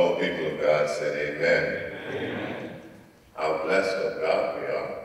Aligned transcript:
all 0.00 0.16
people 0.16 0.46
of 0.46 0.60
God 0.62 0.88
said 0.88 1.36
amen. 1.36 1.92
amen. 2.16 2.70
How 3.34 3.62
blessed 3.64 3.96
of 3.96 4.20
God 4.22 4.58
we 4.58 4.66
are 4.66 4.96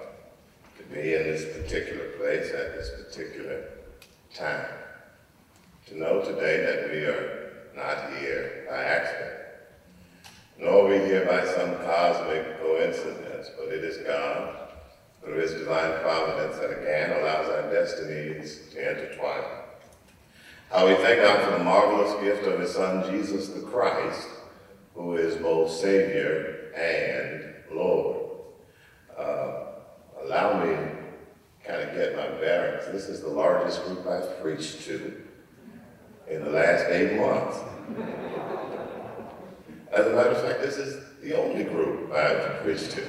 to 0.78 0.84
be 0.84 1.16
in 1.16 1.24
this 1.24 1.44
particular 1.58 2.12
place 2.12 2.50
at 2.54 2.76
this 2.76 2.92
particular 3.04 3.66
time. 4.34 4.68
To 5.88 6.00
know 6.00 6.22
today 6.22 6.66
that 6.66 6.92
we 6.92 7.00
are 7.00 7.52
not 7.76 8.18
here 8.18 8.66
by 8.70 8.84
accident, 8.84 9.34
nor 10.62 10.86
are 10.86 10.90
we 10.90 11.06
here 11.06 11.26
by 11.26 11.46
some 11.46 11.76
cosmic 11.86 12.62
coincidence, 12.62 13.50
but 13.58 13.74
it 13.74 13.84
is 13.84 13.98
God, 13.98 14.56
through 15.22 15.42
his 15.42 15.56
divine 15.56 16.00
providence, 16.04 16.58
that 16.60 16.72
again 16.72 17.20
allows 17.20 17.50
our 17.50 17.70
destinies 17.70 18.62
to 18.72 18.92
intertwine. 18.92 19.44
How 20.72 20.88
we 20.88 20.96
thank 20.96 21.22
God 21.22 21.44
for 21.44 21.58
the 21.58 21.64
marvelous 21.66 22.14
gift 22.24 22.48
of 22.48 22.62
his 22.62 22.74
son, 22.74 23.12
Jesus 23.12 23.50
the 23.50 23.60
Christ, 23.60 24.30
who 24.96 25.18
is 25.18 25.36
both 25.36 25.70
Savior 25.70 26.72
and 26.76 27.54
Lord. 27.78 28.32
Uh, 29.18 29.66
allow 30.24 30.64
me 30.64 30.76
kind 31.64 31.82
of 31.82 31.96
get 31.96 32.16
my 32.16 32.28
bearings. 32.40 32.86
This 32.92 33.10
is 33.10 33.22
the 33.22 33.30
largest 33.30 33.84
group 33.86 34.08
I've 34.08 34.42
preached 34.42 34.82
to 34.86 35.22
in 36.30 36.44
the 36.44 36.50
last 36.50 36.86
eight 36.90 37.20
months. 37.20 37.60
As 39.92 40.08
a 40.08 40.10
matter 40.10 40.30
of 40.30 40.42
fact, 40.42 40.62
this 40.62 40.78
is 40.78 41.04
the 41.22 41.38
only 41.38 41.64
group 41.64 42.12
I've 42.12 42.62
preached 42.64 42.92
to 42.92 43.04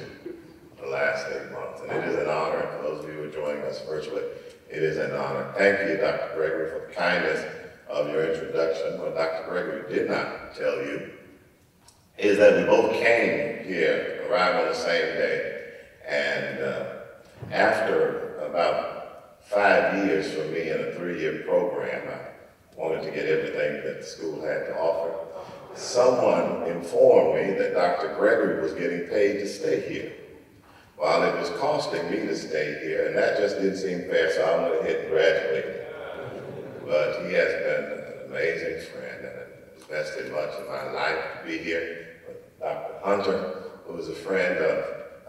the 0.81 0.87
last 0.87 1.25
eight 1.31 1.51
months. 1.51 1.81
And 1.81 1.91
it 1.91 2.09
is 2.09 2.15
an 2.19 2.29
honor, 2.29 2.59
and 2.59 2.77
for 2.77 2.83
those 2.83 3.03
of 3.03 3.09
you 3.09 3.21
who 3.21 3.29
are 3.29 3.31
joining 3.31 3.63
us 3.63 3.81
virtually, 3.81 4.23
it 4.69 4.83
is 4.83 4.97
an 4.97 5.11
honor. 5.11 5.53
Thank 5.57 5.89
you, 5.89 5.97
Dr. 5.97 6.35
Gregory, 6.35 6.69
for 6.69 6.87
the 6.87 6.93
kindness 6.93 7.45
of 7.89 8.09
your 8.09 8.33
introduction. 8.33 8.99
What 8.99 9.15
Dr. 9.15 9.49
Gregory 9.49 9.93
did 9.93 10.09
not 10.09 10.55
tell 10.55 10.75
you 10.77 11.11
is 12.17 12.37
that 12.37 12.57
we 12.57 12.63
both 12.65 12.93
came 12.93 13.63
here, 13.65 14.25
arrived 14.29 14.57
on 14.57 14.67
the 14.69 14.75
same 14.75 15.15
day, 15.15 15.63
and 16.07 16.59
uh, 16.63 16.85
after 17.51 18.37
about 18.39 19.39
five 19.41 20.05
years 20.05 20.33
for 20.33 20.43
me 20.45 20.69
in 20.69 20.79
a 20.79 20.91
three-year 20.93 21.43
program, 21.47 22.07
I 22.07 22.79
wanted 22.79 23.03
to 23.03 23.11
get 23.11 23.25
everything 23.25 23.83
that 23.83 23.99
the 23.99 24.05
school 24.05 24.41
had 24.41 24.65
to 24.65 24.79
offer. 24.79 25.13
Someone 25.75 26.63
informed 26.63 27.35
me 27.35 27.53
that 27.53 27.73
Dr. 27.73 28.15
Gregory 28.15 28.61
was 28.63 28.73
getting 28.73 29.07
paid 29.07 29.33
to 29.39 29.47
stay 29.47 29.87
here, 29.87 30.11
while 30.97 31.21
it 31.21 31.39
was 31.39 31.51
costing 31.59 32.09
me 32.09 32.17
to 32.17 32.35
stay 32.35 32.79
here, 32.83 33.07
and 33.07 33.15
that 33.15 33.37
just 33.37 33.57
didn't 33.57 33.77
seem 33.77 34.01
fair, 34.09 34.31
so 34.33 34.43
I 34.43 34.69
went 34.69 34.81
ahead 34.81 35.01
and 35.01 35.09
graduated. 35.11 35.83
But 36.83 37.27
he 37.27 37.33
has 37.33 37.53
been 37.53 37.83
an 37.83 38.31
amazing 38.31 38.91
friend 38.91 39.25
and 39.25 39.37
invested 39.89 40.31
much 40.31 40.49
of 40.49 40.67
my 40.67 40.91
life 40.91 41.17
to 41.39 41.47
be 41.47 41.57
here. 41.57 42.07
Dr. 42.59 42.93
Hunter, 43.03 43.63
who 43.85 43.97
is 43.97 44.09
a 44.09 44.13
friend 44.13 44.57
of 44.57 44.85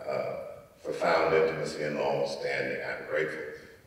uh, 0.08 0.36
profound 0.82 1.34
intimacy 1.34 1.84
and 1.84 1.96
long 1.96 2.26
standing. 2.26 2.78
I'm 2.84 3.08
grateful 3.08 3.40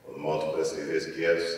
for 0.06 0.14
the 0.14 0.20
multiplicity 0.20 0.84
of 0.84 0.88
his 0.90 1.06
gifts 1.08 1.56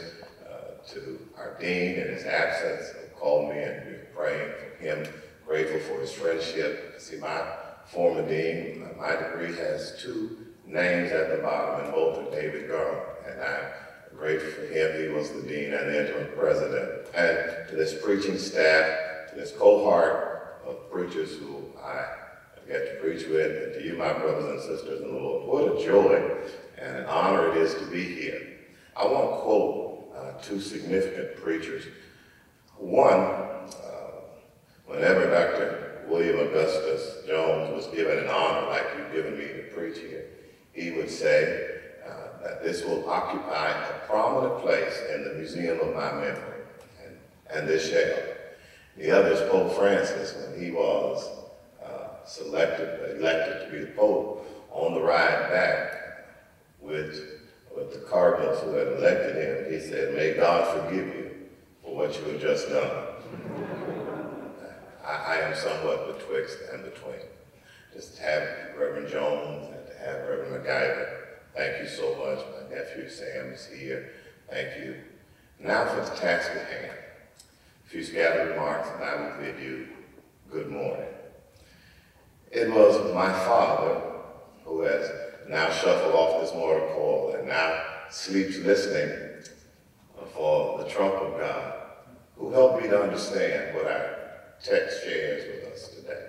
uh, 0.50 0.94
to 0.94 1.20
our 1.38 1.58
dean 1.60 1.96
in 1.96 2.08
his 2.08 2.26
absence, 2.26 2.90
who 2.90 3.20
called 3.20 3.54
me 3.54 3.62
and 3.62 3.86
we 3.86 3.92
were 3.94 4.08
praying 4.16 4.52
for 4.52 4.84
him. 4.84 5.08
Grateful 5.46 5.80
for 5.82 6.02
his 6.02 6.12
friendship. 6.12 6.96
See, 6.98 7.18
my 7.18 7.44
former 7.86 8.28
dean, 8.28 8.84
uh, 8.84 9.00
my 9.00 9.16
degree 9.16 9.56
has 9.58 10.02
two 10.02 10.38
names 10.66 11.12
at 11.12 11.30
the 11.30 11.44
bottom, 11.44 11.86
and 11.86 11.94
both 11.94 12.18
are 12.18 12.32
David 12.32 12.68
Garland. 12.68 13.02
And 13.28 13.42
I'm 13.42 13.66
grateful 14.18 14.52
for 14.52 14.74
him. 14.74 15.02
He 15.02 15.10
was 15.10 15.32
the 15.32 15.42
dean 15.42 15.74
and 15.74 15.90
the 15.90 16.00
interim 16.00 16.38
president. 16.38 17.08
And 17.16 17.70
to 17.70 17.76
this 17.76 18.02
preaching 18.02 18.38
staff, 18.38 19.30
to 19.30 19.36
this 19.36 19.52
cohort 19.52 20.62
of 20.66 20.92
preachers 20.92 21.38
who 21.38 21.64
I 21.84 22.06
get 22.68 22.94
to 22.94 23.02
preach 23.02 23.28
with, 23.28 23.64
and 23.64 23.74
to 23.74 23.84
you, 23.84 23.98
my 23.98 24.14
brothers 24.14 24.46
and 24.46 24.62
sisters 24.62 25.02
in 25.02 25.14
the 25.14 25.20
Lord. 25.20 25.48
What 25.48 25.78
a 25.78 25.86
joy 25.86 26.40
and 26.78 26.98
an 26.98 27.06
honor 27.06 27.52
it 27.52 27.58
is 27.58 27.74
to 27.76 27.86
be 27.88 28.04
here. 28.04 28.58
I 28.96 29.06
want 29.06 29.32
to 29.32 29.42
quote 29.42 30.16
uh, 30.16 30.42
two 30.42 30.62
significant 30.62 31.36
preachers. 31.38 31.86
One, 32.78 33.20
uh, 33.20 33.68
whenever 34.86 35.30
Dr. 35.30 36.06
William 36.08 36.40
Augustus 36.40 37.26
Jones 37.28 37.74
was 37.74 37.88
given 37.88 38.20
an 38.20 38.28
honor 38.28 38.68
like 38.68 38.86
you've 38.98 39.12
given 39.14 39.38
me 39.38 39.46
to 39.48 39.64
preach 39.76 39.98
here, 40.00 40.26
he 40.74 40.92
would 40.92 41.10
say 41.10 41.82
that 42.44 42.64
this 42.64 42.84
will 42.84 43.10
occupy 43.10 43.70
a 43.70 44.08
prominent 44.08 44.62
place 44.62 45.02
in 45.14 45.24
the 45.24 45.34
museum 45.36 45.80
of 45.80 45.96
my 45.96 46.12
memory, 46.14 46.62
and, 47.04 47.18
and 47.54 47.68
this 47.68 47.90
shall. 47.90 48.34
The 48.98 49.10
other 49.12 49.32
is 49.32 49.50
Pope 49.50 49.74
Francis 49.76 50.36
when 50.36 50.64
he 50.64 50.72
was 50.72 51.28
uh, 51.84 52.24
selected, 52.26 53.18
elected 53.18 53.66
to 53.66 53.72
be 53.72 53.86
the 53.86 53.92
Pope 53.92 54.46
on 54.72 54.94
the 54.94 55.02
ride 55.02 55.50
back 55.50 56.28
with, 56.80 57.42
with 57.76 57.94
the 57.94 58.08
cardinals 58.08 58.62
who 58.62 58.74
had 58.74 58.88
elected 58.88 59.36
him. 59.36 59.74
He 59.74 59.80
said, 59.80 60.14
may 60.14 60.34
God 60.34 60.86
forgive 60.86 61.08
you 61.08 61.32
for 61.84 61.96
what 61.96 62.16
you 62.20 62.34
have 62.34 62.42
just 62.42 62.70
done. 62.70 63.06
I, 65.06 65.12
I 65.12 65.36
am 65.38 65.56
somewhat 65.56 66.18
betwixt 66.20 66.58
and 66.72 66.84
between. 66.84 67.16
Just 67.94 68.18
to 68.18 68.24
have 68.24 68.44
Reverend 68.78 69.10
Jones 69.10 69.68
and 69.74 69.88
to 69.88 69.98
have 69.98 70.28
Reverend 70.28 70.66
McIver. 70.66 71.23
Thank 71.56 71.84
you 71.84 71.88
so 71.88 72.16
much. 72.16 72.40
My 72.40 72.76
nephew 72.76 73.08
Sam 73.08 73.54
is 73.54 73.68
here. 73.68 74.12
Thank 74.50 74.84
you. 74.84 74.96
Now 75.60 75.86
for 75.86 76.02
the 76.02 76.16
task 76.18 76.50
at 76.52 76.68
hand. 76.68 76.98
A 77.86 77.90
few 77.90 78.04
scattered 78.04 78.50
remarks 78.52 78.90
and 78.96 79.04
I 79.04 79.16
will 79.16 79.40
bid 79.40 79.64
you 79.64 79.88
good 80.52 80.72
morning. 80.72 81.06
It 82.52 82.72
was 82.72 83.14
my 83.14 83.32
father 83.32 84.02
who 84.66 84.82
has 84.82 85.10
now 85.48 85.70
shuffled 85.70 86.16
off 86.16 86.42
this 86.42 86.54
mortal 86.56 86.88
coil 86.90 87.36
and 87.38 87.48
now 87.48 87.84
sleeps 88.10 88.58
listening 88.58 89.44
for 90.34 90.80
the 90.80 90.90
trump 90.90 91.14
of 91.16 91.40
God, 91.40 91.74
who 92.36 92.52
helped 92.52 92.82
me 92.82 92.90
to 92.90 93.04
understand 93.04 93.76
what 93.76 93.86
our 93.86 94.16
text 94.64 95.04
shares 95.04 95.44
with 95.46 95.74
us 95.74 95.90
today. 95.90 96.28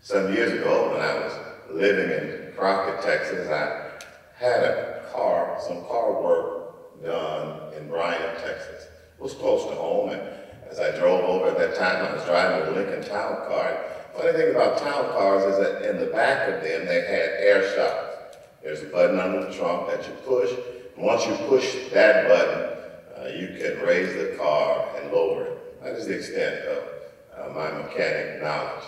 Some 0.00 0.32
years 0.32 0.52
ago, 0.52 0.92
when 0.92 1.00
I 1.00 1.14
was 1.14 1.32
living 1.70 2.10
in 2.10 2.52
Crockett, 2.56 3.02
Texas, 3.02 3.48
I 3.48 3.85
had 4.38 4.62
a 4.62 5.08
car, 5.12 5.58
some 5.66 5.84
car 5.86 6.22
work 6.22 7.02
done 7.02 7.74
in 7.74 7.88
Bryan, 7.88 8.36
Texas. 8.40 8.84
It 9.18 9.22
was 9.22 9.34
close 9.34 9.64
to 9.68 9.74
home, 9.74 10.10
and 10.10 10.22
as 10.70 10.80
I 10.80 10.96
drove 10.98 11.24
over 11.24 11.48
at 11.48 11.58
that 11.58 11.76
time, 11.76 12.04
I 12.04 12.14
was 12.14 12.24
driving 12.24 12.68
a 12.68 12.70
Lincoln 12.72 13.08
Town 13.08 13.36
car, 13.48 13.78
Funny 14.16 14.32
thing 14.32 14.54
about 14.54 14.78
town 14.78 15.04
cars 15.12 15.44
is 15.44 15.58
that 15.58 15.90
in 15.90 15.98
the 15.98 16.06
back 16.06 16.48
of 16.48 16.62
them, 16.62 16.86
they 16.86 17.02
had 17.02 17.36
air 17.36 17.76
shocks. 17.76 18.38
There's 18.62 18.82
a 18.82 18.86
button 18.86 19.20
under 19.20 19.44
the 19.44 19.52
trunk 19.52 19.88
that 19.90 20.06
you 20.06 20.14
push. 20.24 20.50
And 20.96 21.04
once 21.04 21.26
you 21.26 21.34
push 21.48 21.90
that 21.92 22.26
button, 22.26 22.62
uh, 23.18 23.28
you 23.28 23.48
can 23.48 23.86
raise 23.86 24.14
the 24.14 24.34
car 24.38 24.88
and 24.96 25.12
lower 25.12 25.44
it. 25.44 25.82
That 25.82 25.96
is 25.96 26.06
the 26.06 26.16
extent 26.16 26.64
of 26.64 26.82
uh, 27.38 27.52
my 27.52 27.70
mechanic 27.72 28.42
knowledge. 28.42 28.84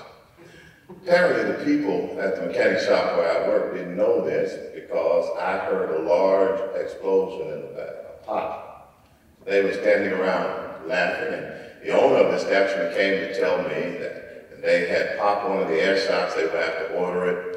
Apparently, 0.89 1.53
the 1.53 1.65
people 1.65 2.19
at 2.21 2.37
the 2.37 2.47
mechanic 2.47 2.81
shop 2.81 3.17
where 3.17 3.31
I 3.31 3.49
work 3.49 3.75
didn't 3.75 3.97
know 3.97 4.25
this 4.25 4.75
because 4.75 5.29
I 5.39 5.59
heard 5.59 6.01
a 6.01 6.03
large 6.03 6.61
explosion 6.81 7.53
in 7.53 7.61
the 7.61 7.69
back, 7.77 7.95
a 8.23 8.27
pop. 8.27 9.05
They 9.45 9.63
were 9.63 9.75
standing 9.75 10.13
around 10.13 10.89
laughing, 10.89 11.35
and 11.35 11.55
the 11.85 11.91
owner 11.91 12.17
of 12.17 12.33
the 12.33 12.39
establishment 12.39 12.97
came 12.97 13.21
to 13.21 13.39
tell 13.39 13.59
me 13.65 13.99
that 13.99 14.63
they 14.63 14.89
had 14.89 15.19
popped 15.19 15.49
one 15.49 15.59
of 15.59 15.69
the 15.69 15.81
air 15.81 15.99
shocks. 15.99 16.35
They 16.35 16.45
would 16.45 16.55
have 16.55 16.89
to 16.89 16.95
order 16.95 17.31
it. 17.31 17.57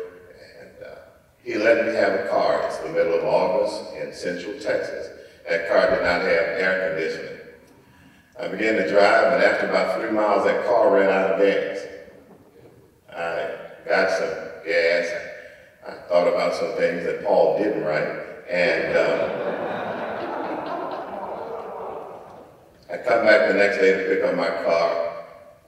And 0.61 0.85
uh, 0.85 0.95
he 1.41 1.55
let 1.55 1.85
me 1.85 1.93
have 1.93 2.13
a 2.13 2.27
car. 2.27 2.61
It's 2.65 2.77
the 2.79 2.89
middle 2.89 3.17
of 3.17 3.23
August 3.23 3.93
in 3.95 4.13
Central 4.13 4.53
Texas. 4.59 5.07
That 5.49 5.69
car 5.69 5.89
did 5.89 6.03
not 6.03 6.21
have 6.21 6.27
air 6.27 6.89
conditioning. 6.89 7.37
I 8.39 8.47
began 8.47 8.75
to 8.75 8.89
drive, 8.89 9.33
and 9.33 9.43
after 9.43 9.67
about 9.67 9.99
three 9.99 10.11
miles, 10.11 10.45
that 10.45 10.65
car 10.65 10.93
ran 10.93 11.09
out 11.09 11.31
of 11.31 11.39
gas. 11.39 11.90
I 13.15 13.55
got 13.85 14.09
some 14.09 14.33
gas. 14.65 15.11
I 15.87 15.93
thought 16.07 16.27
about 16.27 16.53
some 16.55 16.73
things 16.75 17.03
that 17.05 17.23
Paul 17.25 17.57
didn't 17.57 17.83
write. 17.83 18.07
And 18.49 18.97
um, 18.97 19.41
I 22.91 22.97
come 22.97 23.25
back 23.25 23.47
the 23.47 23.55
next 23.55 23.77
day 23.77 23.93
to 23.93 24.09
pick 24.09 24.23
up 24.23 24.35
my 24.35 24.49
car. 24.63 25.25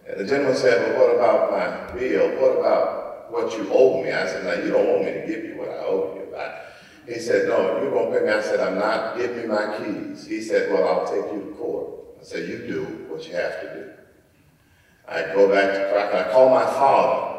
And 0.08 0.20
the 0.20 0.26
gentleman 0.26 0.56
said, 0.56 0.96
well, 0.96 1.08
what 1.08 1.16
about 1.16 1.52
my 1.52 2.00
bill? 2.00 2.30
What 2.42 2.60
about 2.60 3.32
what 3.32 3.58
you 3.58 3.70
owe 3.72 4.04
me? 4.04 4.12
I 4.12 4.28
said, 4.28 4.44
now, 4.44 4.64
you 4.64 4.72
don't 4.72 4.88
want 4.88 5.06
me 5.06 5.12
to 5.14 5.26
give 5.26 5.44
you 5.46 5.58
what 5.58 5.70
I 5.70 5.78
owe 5.86 6.16
you. 6.16 6.36
I, 6.36 6.60
he 7.08 7.20
said, 7.20 7.48
no, 7.48 7.82
you're 7.82 7.92
going 7.92 8.12
to 8.12 8.20
pay 8.20 8.26
me. 8.26 8.32
I 8.32 8.42
said, 8.42 8.60
I'm 8.60 8.78
not. 8.78 9.18
Give 9.18 9.36
me 9.36 9.46
my 9.46 9.78
keys. 9.78 10.26
He 10.26 10.42
said, 10.42 10.72
well, 10.72 10.88
I'll 10.88 11.08
take 11.08 11.34
you 11.34 11.50
to 11.50 11.56
court. 11.58 11.94
I 12.20 12.24
said, 12.24 12.48
you 12.48 12.60
do 12.68 12.84
what 13.10 13.28
you 13.28 13.36
have 13.36 13.62
to 13.62 13.74
do. 13.74 13.92
I 15.08 15.34
go 15.34 15.50
back 15.50 15.74
to. 15.74 16.28
I 16.30 16.32
call 16.32 16.50
my 16.50 16.66
father. 16.66 17.33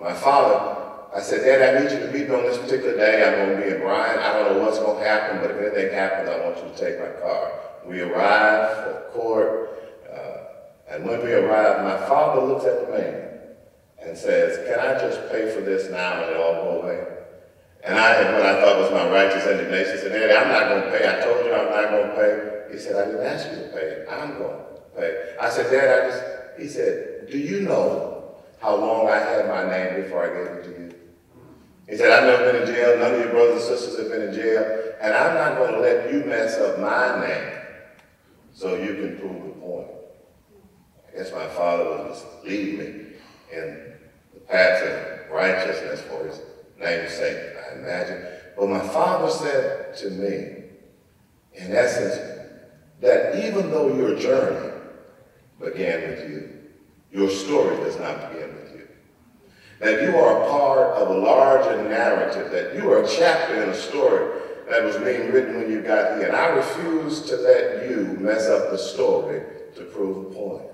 My 0.00 0.14
father, 0.14 0.80
I 1.14 1.20
said, 1.20 1.44
Dad, 1.44 1.76
I 1.76 1.80
need 1.82 1.92
you 1.92 2.06
to 2.06 2.12
meet 2.12 2.28
me 2.30 2.34
on 2.34 2.44
this 2.44 2.56
particular 2.56 2.96
day. 2.96 3.22
I'm 3.22 3.48
going 3.48 3.60
to 3.60 3.66
be 3.66 3.74
in 3.74 3.80
Bryan. 3.82 4.18
I 4.18 4.32
don't 4.32 4.56
know 4.56 4.64
what's 4.64 4.78
going 4.78 4.96
to 4.96 5.04
happen, 5.04 5.40
but 5.42 5.50
if 5.50 5.58
anything 5.60 5.92
happens, 5.92 6.30
I 6.30 6.40
want 6.40 6.56
you 6.56 6.72
to 6.72 6.76
take 6.78 6.98
my 6.98 7.20
car. 7.20 7.52
We 7.84 8.00
arrive 8.00 8.76
for 8.76 9.10
court. 9.12 9.70
Uh, 10.10 10.94
and 10.94 11.04
when 11.04 11.22
we 11.22 11.34
arrived, 11.34 11.84
my 11.84 12.08
father 12.08 12.40
looks 12.40 12.64
at 12.64 12.86
the 12.86 12.96
man 12.96 13.28
and 14.02 14.16
says, 14.16 14.66
can 14.66 14.80
I 14.80 14.98
just 14.98 15.20
pay 15.30 15.52
for 15.54 15.60
this 15.60 15.90
now 15.90 16.22
and 16.22 16.30
it 16.30 16.36
all 16.38 16.54
go 16.54 16.80
away? 16.80 17.06
And 17.84 17.98
I 17.98 18.14
had 18.14 18.32
what 18.32 18.46
I 18.46 18.60
thought 18.62 18.78
was 18.78 18.90
my 18.90 19.10
righteous 19.10 19.46
indignation 19.46 19.98
said, 19.98 20.12
Daddy, 20.12 20.32
I'm 20.32 20.48
not 20.48 20.68
going 20.68 20.82
to 20.82 20.98
pay. 20.98 21.08
I 21.08 21.22
told 21.22 21.44
you 21.44 21.52
I'm 21.52 21.70
not 21.70 21.90
going 21.90 22.08
to 22.08 22.16
pay. 22.16 22.72
He 22.72 22.78
said, 22.78 22.96
I 22.96 23.04
didn't 23.04 23.26
ask 23.26 23.50
you 23.50 23.56
to 23.64 23.68
pay. 23.68 24.06
I'm 24.08 24.38
going 24.38 24.56
to 24.56 24.96
pay. 24.96 25.34
I 25.38 25.50
said, 25.50 25.70
Dad, 25.70 26.04
I 26.04 26.08
just, 26.08 26.22
he 26.58 26.68
said, 26.68 27.28
do 27.30 27.36
you 27.36 27.60
know 27.60 28.09
how 28.60 28.76
long 28.76 29.08
I 29.08 29.16
had 29.16 29.48
my 29.48 29.68
name 29.68 30.02
before 30.02 30.24
I 30.24 30.28
gave 30.28 30.56
it 30.58 30.64
to 30.64 30.70
you? 30.70 30.94
He 31.88 31.96
said, 31.96 32.12
I've 32.12 32.24
never 32.24 32.52
been 32.52 32.62
in 32.62 32.74
jail. 32.74 32.98
None 32.98 33.14
of 33.14 33.20
your 33.20 33.30
brothers 33.30 33.66
and 33.66 33.78
sisters 33.78 33.98
have 33.98 34.08
been 34.10 34.28
in 34.28 34.34
jail. 34.34 34.94
And 35.00 35.14
I'm 35.14 35.34
not 35.34 35.56
going 35.56 35.72
to 35.72 35.80
let 35.80 36.12
you 36.12 36.24
mess 36.24 36.56
up 36.58 36.78
my 36.78 37.26
name 37.26 37.58
so 38.52 38.76
you 38.76 38.94
can 38.94 39.18
prove 39.18 39.42
the 39.44 39.60
point. 39.60 39.88
I 41.08 41.16
guess 41.16 41.32
my 41.32 41.48
father 41.48 41.84
was 41.84 42.24
leading 42.44 42.78
me 42.78 43.06
in 43.52 43.94
the 44.34 44.40
path 44.40 44.82
of 44.82 45.30
righteousness 45.32 46.02
for 46.02 46.26
his 46.26 46.40
name's 46.78 47.12
sake, 47.12 47.56
I 47.56 47.78
imagine. 47.78 48.24
But 48.56 48.68
my 48.68 48.86
father 48.86 49.30
said 49.30 49.96
to 49.96 50.10
me, 50.10 50.60
in 51.54 51.74
essence, 51.74 52.40
that 53.00 53.44
even 53.44 53.70
though 53.70 53.94
your 53.96 54.16
journey 54.16 54.70
began 55.58 56.10
with 56.10 56.30
you, 56.30 56.59
your 57.12 57.28
story 57.28 57.76
does 57.78 57.98
not 57.98 58.30
begin 58.30 58.54
with 58.54 58.72
you. 58.74 58.88
That 59.80 60.02
you 60.02 60.16
are 60.16 60.42
a 60.42 60.48
part 60.48 60.96
of 60.96 61.08
a 61.08 61.18
larger 61.18 61.88
narrative, 61.88 62.50
that 62.52 62.74
you 62.74 62.90
are 62.92 63.02
a 63.02 63.08
chapter 63.08 63.62
in 63.62 63.70
a 63.70 63.74
story 63.74 64.40
that 64.68 64.84
was 64.84 64.96
being 64.98 65.32
written 65.32 65.56
when 65.56 65.70
you 65.70 65.82
got 65.82 66.18
here. 66.18 66.28
And 66.28 66.36
I 66.36 66.46
refuse 66.46 67.22
to 67.22 67.36
let 67.36 67.88
you 67.88 68.16
mess 68.20 68.48
up 68.48 68.70
the 68.70 68.78
story 68.78 69.42
to 69.76 69.84
prove 69.84 70.26
a 70.26 70.34
point. 70.34 70.66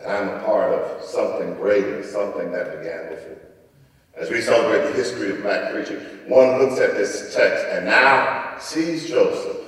And 0.00 0.10
I'm 0.10 0.28
a 0.28 0.44
part 0.44 0.72
of 0.72 1.02
something 1.02 1.54
greater, 1.54 2.02
something 2.02 2.52
that 2.52 2.78
began 2.78 3.10
before. 3.10 3.38
As 4.14 4.30
we 4.30 4.40
celebrate 4.40 4.88
the 4.88 4.94
history 4.94 5.30
of 5.30 5.42
black 5.42 5.72
preaching, 5.72 5.98
one 6.26 6.58
looks 6.58 6.80
at 6.80 6.94
this 6.94 7.34
text 7.34 7.66
and 7.66 7.84
now 7.84 8.56
sees 8.58 9.08
Joseph 9.10 9.66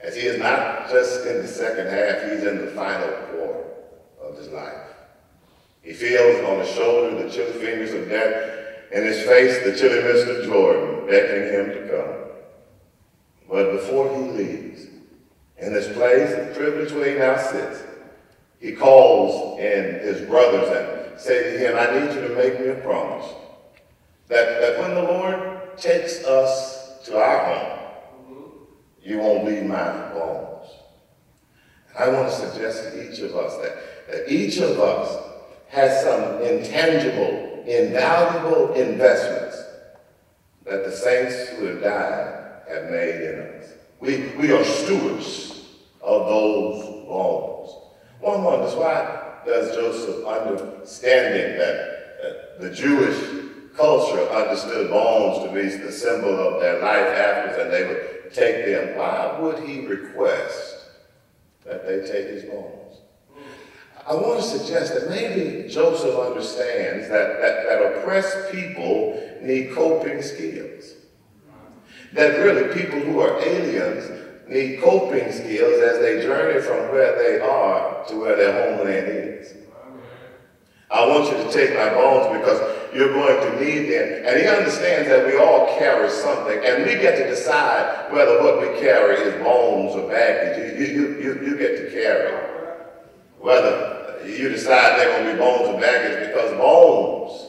as 0.00 0.14
he 0.14 0.22
is 0.22 0.38
not 0.38 0.88
just 0.88 1.26
in 1.26 1.38
the 1.38 1.48
second 1.48 1.88
half, 1.88 2.22
he's 2.30 2.44
in 2.44 2.64
the 2.64 2.70
final 2.70 3.08
his 4.38 4.48
life. 4.48 4.94
He 5.82 5.92
feels 5.92 6.44
on 6.44 6.60
his 6.60 6.70
shoulder 6.70 7.22
the 7.22 7.30
chilly 7.30 7.52
fingers 7.52 7.92
of 7.94 8.08
death, 8.08 8.54
and 8.92 9.04
his 9.04 9.22
face 9.24 9.64
the 9.64 9.76
chilly 9.76 10.02
mist 10.02 10.28
of 10.28 10.44
Jordan 10.44 11.06
beckoning 11.06 11.52
him 11.52 11.66
to 11.70 11.88
come. 11.88 12.18
But 13.48 13.72
before 13.72 14.14
he 14.14 14.30
leaves, 14.30 14.86
in 15.58 15.72
this 15.72 15.92
place 15.92 16.32
of 16.32 16.54
privilege 16.54 16.92
where 16.92 17.12
he 17.12 17.18
now 17.18 17.36
sits, 17.36 17.82
he 18.60 18.72
calls 18.72 19.58
in 19.58 20.00
his 20.00 20.20
brothers 20.22 20.68
and 20.68 21.20
say 21.20 21.52
to 21.52 21.58
him, 21.58 21.76
I 21.76 21.98
need 21.98 22.14
you 22.14 22.28
to 22.28 22.34
make 22.34 22.60
me 22.60 22.68
a 22.68 22.74
promise 22.76 23.26
that, 24.28 24.60
that 24.60 24.78
when 24.78 24.94
the 24.94 25.02
Lord 25.02 25.76
takes 25.76 26.24
us 26.24 27.00
to 27.06 27.16
our 27.16 27.54
home, 27.54 27.78
you 29.02 29.18
won't 29.18 29.46
leave 29.46 29.64
my 29.64 30.10
bones. 30.12 30.68
I 31.98 32.08
want 32.08 32.28
to 32.28 32.34
suggest 32.34 32.84
to 32.84 33.10
each 33.10 33.20
of 33.20 33.34
us 33.34 33.56
that 33.56 33.97
each 34.28 34.58
of 34.58 34.78
us 34.78 35.24
has 35.68 36.02
some 36.04 36.42
intangible, 36.42 37.64
invaluable 37.66 38.72
investments 38.74 39.62
that 40.64 40.84
the 40.84 40.92
saints 40.92 41.48
who 41.50 41.66
have 41.66 41.82
died 41.82 42.62
have 42.68 42.90
made 42.90 43.20
in 43.22 43.40
us. 43.40 43.72
We, 44.00 44.28
we 44.36 44.52
are 44.52 44.64
stewards 44.64 45.64
of 46.00 46.26
those 46.26 46.84
bones. 47.06 47.70
One 48.20 48.44
wonders 48.44 48.74
why 48.74 49.40
does 49.46 49.74
Joseph, 49.74 50.24
understanding 50.26 51.58
that 51.58 52.60
the 52.60 52.70
Jewish 52.70 53.16
culture 53.76 54.28
understood 54.30 54.90
bones 54.90 55.46
to 55.46 55.54
be 55.54 55.68
the 55.84 55.92
symbol 55.92 56.34
of 56.36 56.60
their 56.60 56.80
life 56.80 57.06
after, 57.06 57.62
and 57.62 57.72
they 57.72 57.86
would 57.86 58.34
take 58.34 58.66
them, 58.66 58.98
why 58.98 59.38
would 59.40 59.60
he 59.60 59.86
request 59.86 60.76
that 61.64 61.86
they 61.86 62.00
take 62.00 62.28
his 62.28 62.44
bones? 62.44 62.98
I 64.06 64.14
want 64.14 64.40
to 64.40 64.46
suggest 64.46 64.94
that 64.94 65.10
maybe 65.10 65.68
Joseph 65.68 66.14
understands 66.14 67.08
that, 67.08 67.40
that, 67.40 67.64
that 67.68 67.98
oppressed 67.98 68.52
people 68.52 69.38
need 69.42 69.74
coping 69.74 70.22
skills. 70.22 70.94
That 72.14 72.38
really 72.38 72.72
people 72.74 73.00
who 73.00 73.20
are 73.20 73.38
aliens 73.40 74.10
need 74.48 74.80
coping 74.80 75.30
skills 75.30 75.82
as 75.82 76.00
they 76.00 76.22
journey 76.22 76.60
from 76.60 76.90
where 76.90 77.16
they 77.18 77.40
are 77.40 78.04
to 78.08 78.16
where 78.16 78.36
their 78.36 78.76
homeland 78.76 79.08
is. 79.08 79.54
I 80.90 81.06
want 81.06 81.30
you 81.30 81.44
to 81.44 81.52
take 81.52 81.76
my 81.76 81.90
bones 81.90 82.38
because 82.38 82.94
you're 82.94 83.12
going 83.12 83.52
to 83.52 83.62
need 83.62 83.90
them. 83.92 84.24
And 84.26 84.40
he 84.40 84.46
understands 84.46 85.06
that 85.10 85.26
we 85.26 85.36
all 85.36 85.78
carry 85.78 86.08
something, 86.08 86.58
and 86.64 86.84
we 86.84 86.94
get 86.94 87.18
to 87.18 87.28
decide 87.28 88.10
whether 88.10 88.42
what 88.42 88.60
we 88.60 88.80
carry 88.80 89.16
is 89.16 89.34
bones 89.42 89.94
or 89.94 90.08
baggage. 90.08 90.78
You, 90.78 90.86
you, 90.86 91.20
you, 91.20 91.46
you 91.46 91.58
get 91.58 91.76
to 91.76 91.90
carry 91.90 92.57
whether 93.40 94.20
you 94.26 94.48
decide 94.48 94.98
they're 94.98 95.12
going 95.18 95.26
to 95.26 95.32
be 95.32 95.38
bones 95.38 95.68
or 95.68 95.80
baggage 95.80 96.28
because 96.28 96.52
bones 96.52 97.46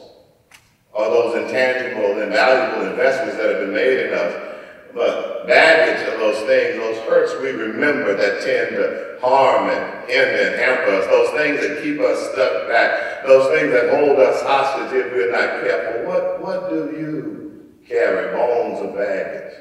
are 0.94 1.09
those 1.09 1.44
intangible 1.44 2.21
and 2.21 2.31
valuable 2.31 2.89
investments 2.89 3.38
that 3.38 3.50
have 3.50 3.59
been 3.59 3.74
made 3.74 4.07
in 4.07 4.13
us 4.13 4.50
but 4.94 5.45
baggage 5.47 6.07
of 6.13 6.19
those 6.19 6.41
things, 6.47 6.77
those 6.77 6.97
hurts 7.07 7.33
we 7.41 7.51
remember 7.51 8.15
that 8.15 8.41
tend 8.41 8.75
to 8.75 9.18
harm 9.21 9.69
and 9.69 10.09
hinder 10.09 10.50
and 10.50 10.59
hamper 10.59 10.91
us, 10.95 11.06
those 11.06 11.30
things 11.38 11.59
that 11.62 11.83
keep 11.83 12.00
us 12.00 12.19
stuck 12.31 12.68
back, 12.68 13.25
those 13.25 13.47
things 13.57 13.71
that 13.71 13.89
hold 13.95 14.19
us 14.19 14.42
hostage 14.42 14.94
if 14.94 15.12
we're 15.13 15.31
not 15.31 15.63
careful. 15.63 16.07
What, 16.07 16.42
what 16.42 16.69
do 16.69 16.97
you 16.97 17.69
carry? 17.88 18.35
Bones 18.35 18.80
of 18.81 18.95
baggage. 18.95 19.53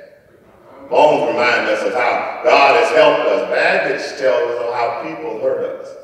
Bones 0.89 1.29
remind 1.29 1.69
us 1.69 1.85
of 1.85 1.93
how 1.93 2.41
God 2.45 2.83
has 2.83 2.97
helped 2.97 3.29
us. 3.29 3.51
Baggage 3.51 4.19
tells 4.19 4.51
us 4.51 4.75
how 4.75 5.03
people 5.03 5.41
hurt 5.41 5.81
us. 5.81 5.98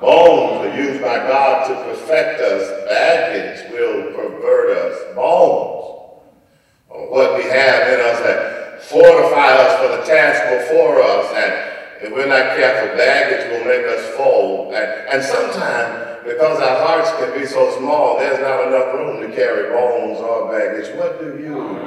Bones 0.00 0.66
are 0.66 0.76
used 0.76 1.02
by 1.02 1.16
God 1.16 1.68
to 1.68 1.74
perfect 1.84 2.40
us. 2.40 2.86
Baggage 2.88 3.70
will 3.70 4.12
pervert 4.14 4.76
us. 4.78 5.14
Bones 5.14 6.22
are 6.90 7.10
what 7.10 7.36
we 7.36 7.44
have 7.44 7.88
in 7.92 8.00
us 8.00 8.20
that 8.20 8.82
fortify 8.84 9.52
us 9.52 9.76
for 9.80 9.96
the 9.96 10.02
task 10.04 10.68
before 10.68 11.02
us. 11.02 11.26
And 11.34 12.06
if 12.06 12.12
we're 12.12 12.28
not 12.28 12.56
careful, 12.56 12.96
baggage 12.96 13.50
will 13.50 13.64
make 13.66 13.86
us 13.86 14.16
fold. 14.16 14.72
And, 14.72 15.08
and 15.10 15.22
sometimes, 15.22 16.24
because 16.24 16.60
our 16.60 16.86
hearts 16.86 17.10
can 17.18 17.38
be 17.38 17.46
so 17.46 17.76
small, 17.78 18.18
there's 18.18 18.40
not 18.40 18.68
enough 18.68 18.94
room 18.94 19.20
to 19.20 19.36
carry 19.36 19.68
bones 19.68 20.18
or 20.18 20.50
baggage. 20.50 20.96
What 20.96 21.20
do 21.20 21.42
you 21.42 21.78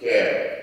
carry? 0.00 0.54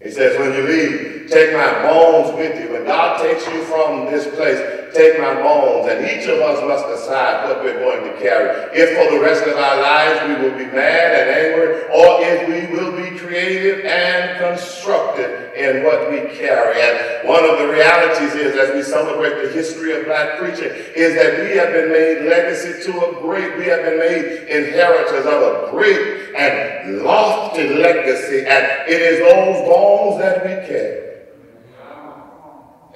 He 0.00 0.10
says, 0.10 0.38
when 0.38 0.52
you 0.52 0.68
leave, 0.68 1.30
take 1.30 1.52
my 1.54 1.82
bones 1.82 2.36
with 2.36 2.62
you. 2.62 2.74
When 2.74 2.84
God 2.84 3.20
takes 3.20 3.46
you 3.48 3.64
from 3.64 4.06
this 4.06 4.26
place, 4.36 4.83
take 4.94 5.18
my 5.20 5.34
bones. 5.34 5.90
And 5.90 6.06
each 6.06 6.26
of 6.28 6.38
us 6.40 6.62
must 6.62 6.86
decide 6.88 7.48
what 7.48 7.62
we're 7.62 7.78
going 7.78 8.04
to 8.10 8.18
carry. 8.18 8.70
If 8.72 8.96
for 8.96 9.14
the 9.14 9.22
rest 9.22 9.44
of 9.46 9.56
our 9.56 9.80
lives 9.82 10.16
we 10.28 10.48
will 10.48 10.56
be 10.56 10.66
mad 10.66 11.10
and 11.18 11.28
angry, 11.30 11.82
or 11.90 12.22
if 12.22 12.48
we 12.48 12.74
will 12.74 12.92
be 12.96 13.18
creative 13.18 13.84
and 13.84 14.38
constructive 14.38 15.52
in 15.56 15.84
what 15.84 16.10
we 16.10 16.34
carry. 16.36 16.80
And 16.80 17.28
one 17.28 17.44
of 17.44 17.58
the 17.58 17.68
realities 17.68 18.34
is, 18.34 18.56
as 18.56 18.74
we 18.74 18.82
celebrate 18.82 19.42
the 19.42 19.52
history 19.52 19.98
of 19.98 20.06
black 20.06 20.38
preaching, 20.38 20.70
is 20.94 21.14
that 21.14 21.40
we 21.42 21.56
have 21.56 21.72
been 21.72 21.90
made 21.90 22.28
legacy 22.28 22.90
to 22.90 23.06
a 23.06 23.20
great, 23.20 23.58
we 23.58 23.66
have 23.66 23.82
been 23.82 23.98
made 23.98 24.48
inheritors 24.48 25.26
of 25.26 25.68
a 25.68 25.70
great 25.70 26.34
and 26.36 27.02
lofty 27.02 27.68
legacy. 27.68 28.46
And 28.46 28.88
it 28.88 29.00
is 29.00 29.18
those 29.20 29.68
bones 29.68 30.18
that 30.20 30.44
we 30.44 30.66
carry 30.66 31.03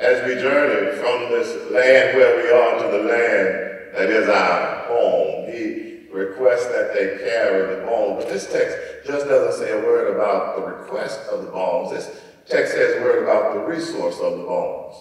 as 0.01 0.25
we 0.27 0.41
journey 0.41 0.97
from 0.97 1.31
this 1.31 1.71
land 1.73 2.17
where 2.17 2.37
we 2.37 2.51
are 2.51 2.83
to 2.83 2.97
the 2.97 3.03
land 3.03 3.69
that 3.95 4.11
is 4.11 4.29
our 4.29 4.87
home. 4.87 5.51
He 5.51 6.07
requests 6.13 6.67
that 6.67 6.95
they 6.95 7.19
carry 7.19 7.75
the 7.75 7.83
bones. 7.83 8.25
But 8.25 8.33
this 8.33 8.51
text 8.51 8.77
just 9.07 9.27
doesn't 9.27 9.61
say 9.61 9.73
a 9.73 9.83
word 9.83 10.15
about 10.15 10.57
the 10.57 10.63
request 10.63 11.21
of 11.31 11.45
the 11.45 11.51
bones. 11.51 11.91
This 11.91 12.21
text 12.47 12.75
says 12.75 13.01
a 13.01 13.03
word 13.03 13.25
about 13.25 13.55
the 13.55 13.61
resource 13.61 14.19
of 14.21 14.39
the 14.39 14.45
bones. 14.45 14.95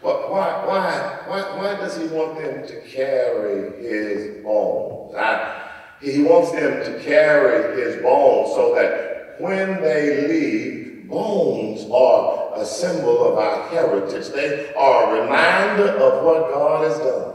Well, 0.00 0.30
why, 0.30 0.64
why, 0.66 1.20
why, 1.26 1.56
why 1.56 1.74
does 1.80 1.96
he 1.96 2.06
want 2.08 2.38
them 2.38 2.66
to 2.68 2.80
carry 2.82 3.82
his 3.82 4.44
bones? 4.44 5.14
I, 5.16 5.70
he 6.00 6.22
wants 6.22 6.52
them 6.52 6.84
to 6.84 7.02
carry 7.02 7.82
his 7.82 8.02
bones 8.02 8.54
so 8.54 8.74
that 8.74 9.40
when 9.40 9.80
they 9.80 10.28
leave, 10.28 11.08
bones 11.08 11.84
are 11.90 12.33
a 12.56 12.64
symbol 12.64 13.32
of 13.32 13.38
our 13.38 13.68
heritage. 13.68 14.28
They 14.28 14.72
are 14.74 15.16
a 15.16 15.22
reminder 15.22 15.88
of 15.88 16.24
what 16.24 16.50
God 16.52 16.88
has 16.88 16.98
done. 16.98 17.34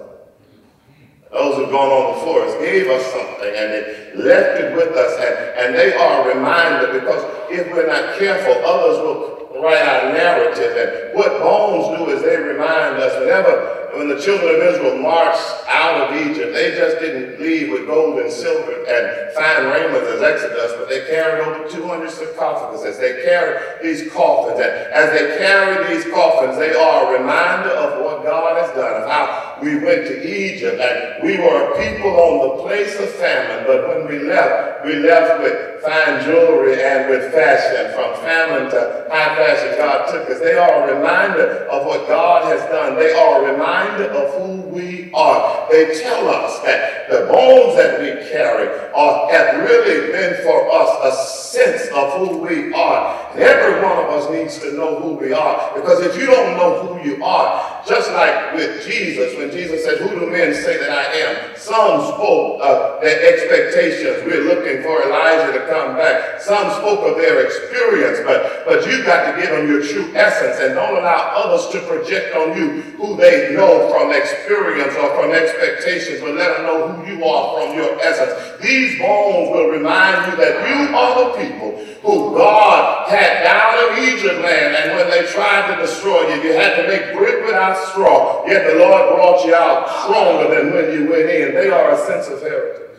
Those 1.31 1.57
who've 1.57 1.69
gone 1.69 1.91
on 1.91 2.19
before 2.19 2.41
us 2.41 2.53
gave 2.59 2.87
us 2.87 3.05
something 3.11 3.53
and 3.55 3.71
they 3.71 4.11
left 4.15 4.59
it 4.59 4.75
with 4.75 4.95
us 4.97 5.13
and, 5.19 5.59
and 5.59 5.75
they 5.75 5.93
are 5.93 6.25
a 6.25 6.35
reminder 6.35 6.99
because 6.99 7.23
if 7.51 7.71
we're 7.71 7.87
not 7.87 8.17
careful, 8.17 8.53
others 8.65 8.97
will 8.97 9.61
write 9.61 9.81
our 9.81 10.11
narrative. 10.11 10.75
And 10.75 11.17
what 11.17 11.39
bones 11.39 11.97
do 11.99 12.09
is 12.09 12.23
they 12.23 12.37
remind 12.37 12.97
us 12.97 13.19
whenever 13.19 13.78
when 13.95 14.09
the 14.09 14.19
children 14.19 14.55
of 14.55 14.61
Israel 14.61 14.97
marched 14.97 15.67
out 15.67 16.09
of 16.09 16.15
Egypt, 16.15 16.53
they 16.53 16.75
just 16.77 16.99
didn't 16.99 17.39
leave 17.39 17.71
with 17.71 17.87
gold 17.87 18.19
and 18.19 18.31
silver 18.31 18.71
and 18.87 19.33
fine 19.33 19.65
raiment 19.65 20.03
as 20.03 20.21
Exodus, 20.21 20.73
but 20.77 20.89
they 20.89 21.05
carried 21.07 21.41
over 21.45 21.67
200 21.69 22.09
sarcophaguses. 22.09 22.99
They 22.99 23.23
carried 23.23 23.81
these 23.81 24.11
coffins. 24.11 24.59
And 24.59 24.71
as 24.93 25.11
they 25.11 25.37
carry 25.37 25.93
these 25.93 26.05
coffins, 26.11 26.57
they 26.57 26.73
are 26.73 27.15
a 27.15 27.19
reminder 27.19 27.69
of 27.69 28.03
what 28.03 28.23
God 28.23 28.57
has 28.61 28.75
done, 28.75 29.03
of 29.03 29.09
how 29.09 29.48
we 29.61 29.79
went 29.79 30.07
to 30.07 30.15
Egypt 30.23 30.79
and 30.79 31.23
we 31.23 31.37
were 31.37 31.71
a 31.71 31.77
people 31.77 32.11
on 32.11 32.57
the 32.57 32.63
place 32.63 32.97
of 32.99 33.09
famine, 33.11 33.65
but 33.67 33.87
when 33.87 34.07
we 34.07 34.19
left, 34.19 34.85
we 34.85 34.95
left 34.95 35.41
with 35.43 35.81
fine 35.81 36.23
jewelry 36.23 36.81
and 36.83 37.09
with 37.09 37.33
fashion. 37.33 37.93
From 37.93 38.13
famine 38.23 38.69
to 38.71 39.07
high 39.11 39.35
fashion, 39.35 39.77
God 39.77 40.11
took 40.11 40.29
us. 40.29 40.39
They 40.39 40.55
are 40.55 40.89
a 40.89 40.95
reminder 40.95 41.67
of 41.71 41.85
what 41.85 42.07
God 42.07 42.45
has 42.51 42.61
done. 42.69 42.95
They 42.95 43.13
are 43.13 43.45
a 43.45 43.51
reminder 43.51 44.05
of 44.11 44.33
who 44.41 44.58
we 44.71 45.11
are. 45.13 45.67
They 45.71 45.99
tell 45.99 46.27
us 46.27 46.59
that 46.59 47.09
the 47.09 47.25
bones 47.25 47.75
that 47.75 47.99
we 47.99 48.29
carry 48.29 48.67
are, 48.93 49.31
have 49.31 49.63
really 49.67 50.11
been 50.11 50.43
for 50.43 50.71
us 50.71 50.89
a 51.03 51.49
sense 51.49 51.89
of 51.93 52.13
who 52.13 52.37
we 52.37 52.73
are. 52.73 53.31
And 53.33 53.41
every 53.41 53.81
one 53.81 53.97
of 53.97 54.09
us 54.09 54.29
needs 54.31 54.59
to 54.59 54.73
know 54.73 54.99
who 54.99 55.13
we 55.13 55.33
are. 55.33 55.73
Because 55.75 56.01
if 56.01 56.15
you 56.17 56.27
don't 56.27 56.57
know 56.57 56.85
who 56.85 57.09
you 57.09 57.23
are, 57.23 57.83
just 57.87 58.11
like 58.11 58.53
with 58.53 58.85
Jesus, 58.85 59.35
when 59.37 59.51
Jesus 59.51 59.83
said, 59.83 59.97
Who 59.99 60.19
do 60.19 60.29
men 60.29 60.53
say 60.53 60.77
that 60.77 60.89
I 60.89 61.05
am? 61.25 61.57
Some 61.57 62.01
spoke 62.13 62.61
of 62.61 63.01
their 63.01 63.33
expectations. 63.33 64.25
We're 64.25 64.43
looking 64.43 64.83
for 64.83 65.01
Elijah 65.01 65.57
to 65.57 65.65
come 65.67 65.95
back. 65.95 66.41
Some 66.41 66.69
spoke 66.81 67.01
of 67.09 67.17
their 67.17 67.45
experience, 67.45 68.19
but, 68.25 68.65
but 68.65 68.85
you've 68.85 69.05
got 69.05 69.31
to 69.31 69.41
give 69.41 69.51
them 69.51 69.67
your 69.67 69.81
true 69.81 70.11
essence 70.15 70.59
and 70.59 70.75
don't 70.75 70.97
allow 70.97 71.33
others 71.35 71.67
to 71.69 71.79
project 71.87 72.35
on 72.35 72.57
you 72.57 72.81
who 72.97 73.15
they 73.15 73.53
know 73.55 73.89
from 73.89 74.11
experience 74.11 74.58
or 74.59 75.15
from 75.15 75.31
expectations, 75.31 76.19
but 76.21 76.35
let 76.35 76.57
them 76.57 76.65
know 76.65 76.87
who 76.87 77.11
you 77.11 77.23
are 77.23 77.55
from 77.55 77.77
your 77.77 77.99
essence. 78.01 78.61
These 78.61 78.99
bones 78.99 79.49
will 79.51 79.69
remind 79.69 80.31
you 80.31 80.37
that 80.37 80.67
you 80.67 80.95
are 80.95 81.13
the 81.23 81.43
people 81.43 81.71
who 82.01 82.35
God 82.35 83.09
had 83.09 83.43
down 83.43 83.97
in 83.97 84.13
Egypt 84.13 84.41
land, 84.43 84.75
and 84.75 84.97
when 84.97 85.09
they 85.09 85.25
tried 85.31 85.73
to 85.73 85.81
destroy 85.81 86.33
you, 86.33 86.43
you 86.43 86.53
had 86.53 86.75
to 86.81 86.87
make 86.87 87.15
brick 87.17 87.45
without 87.45 87.77
straw. 87.89 88.45
Yet 88.47 88.67
the 88.67 88.79
Lord 88.79 89.15
brought 89.15 89.45
you 89.45 89.55
out 89.55 89.87
stronger 90.03 90.53
than 90.53 90.73
when 90.73 90.91
you 90.93 91.09
went 91.09 91.29
in. 91.29 91.53
They 91.53 91.69
are 91.69 91.91
a 91.91 91.97
sense 92.05 92.27
of 92.27 92.41
heritage. 92.41 92.89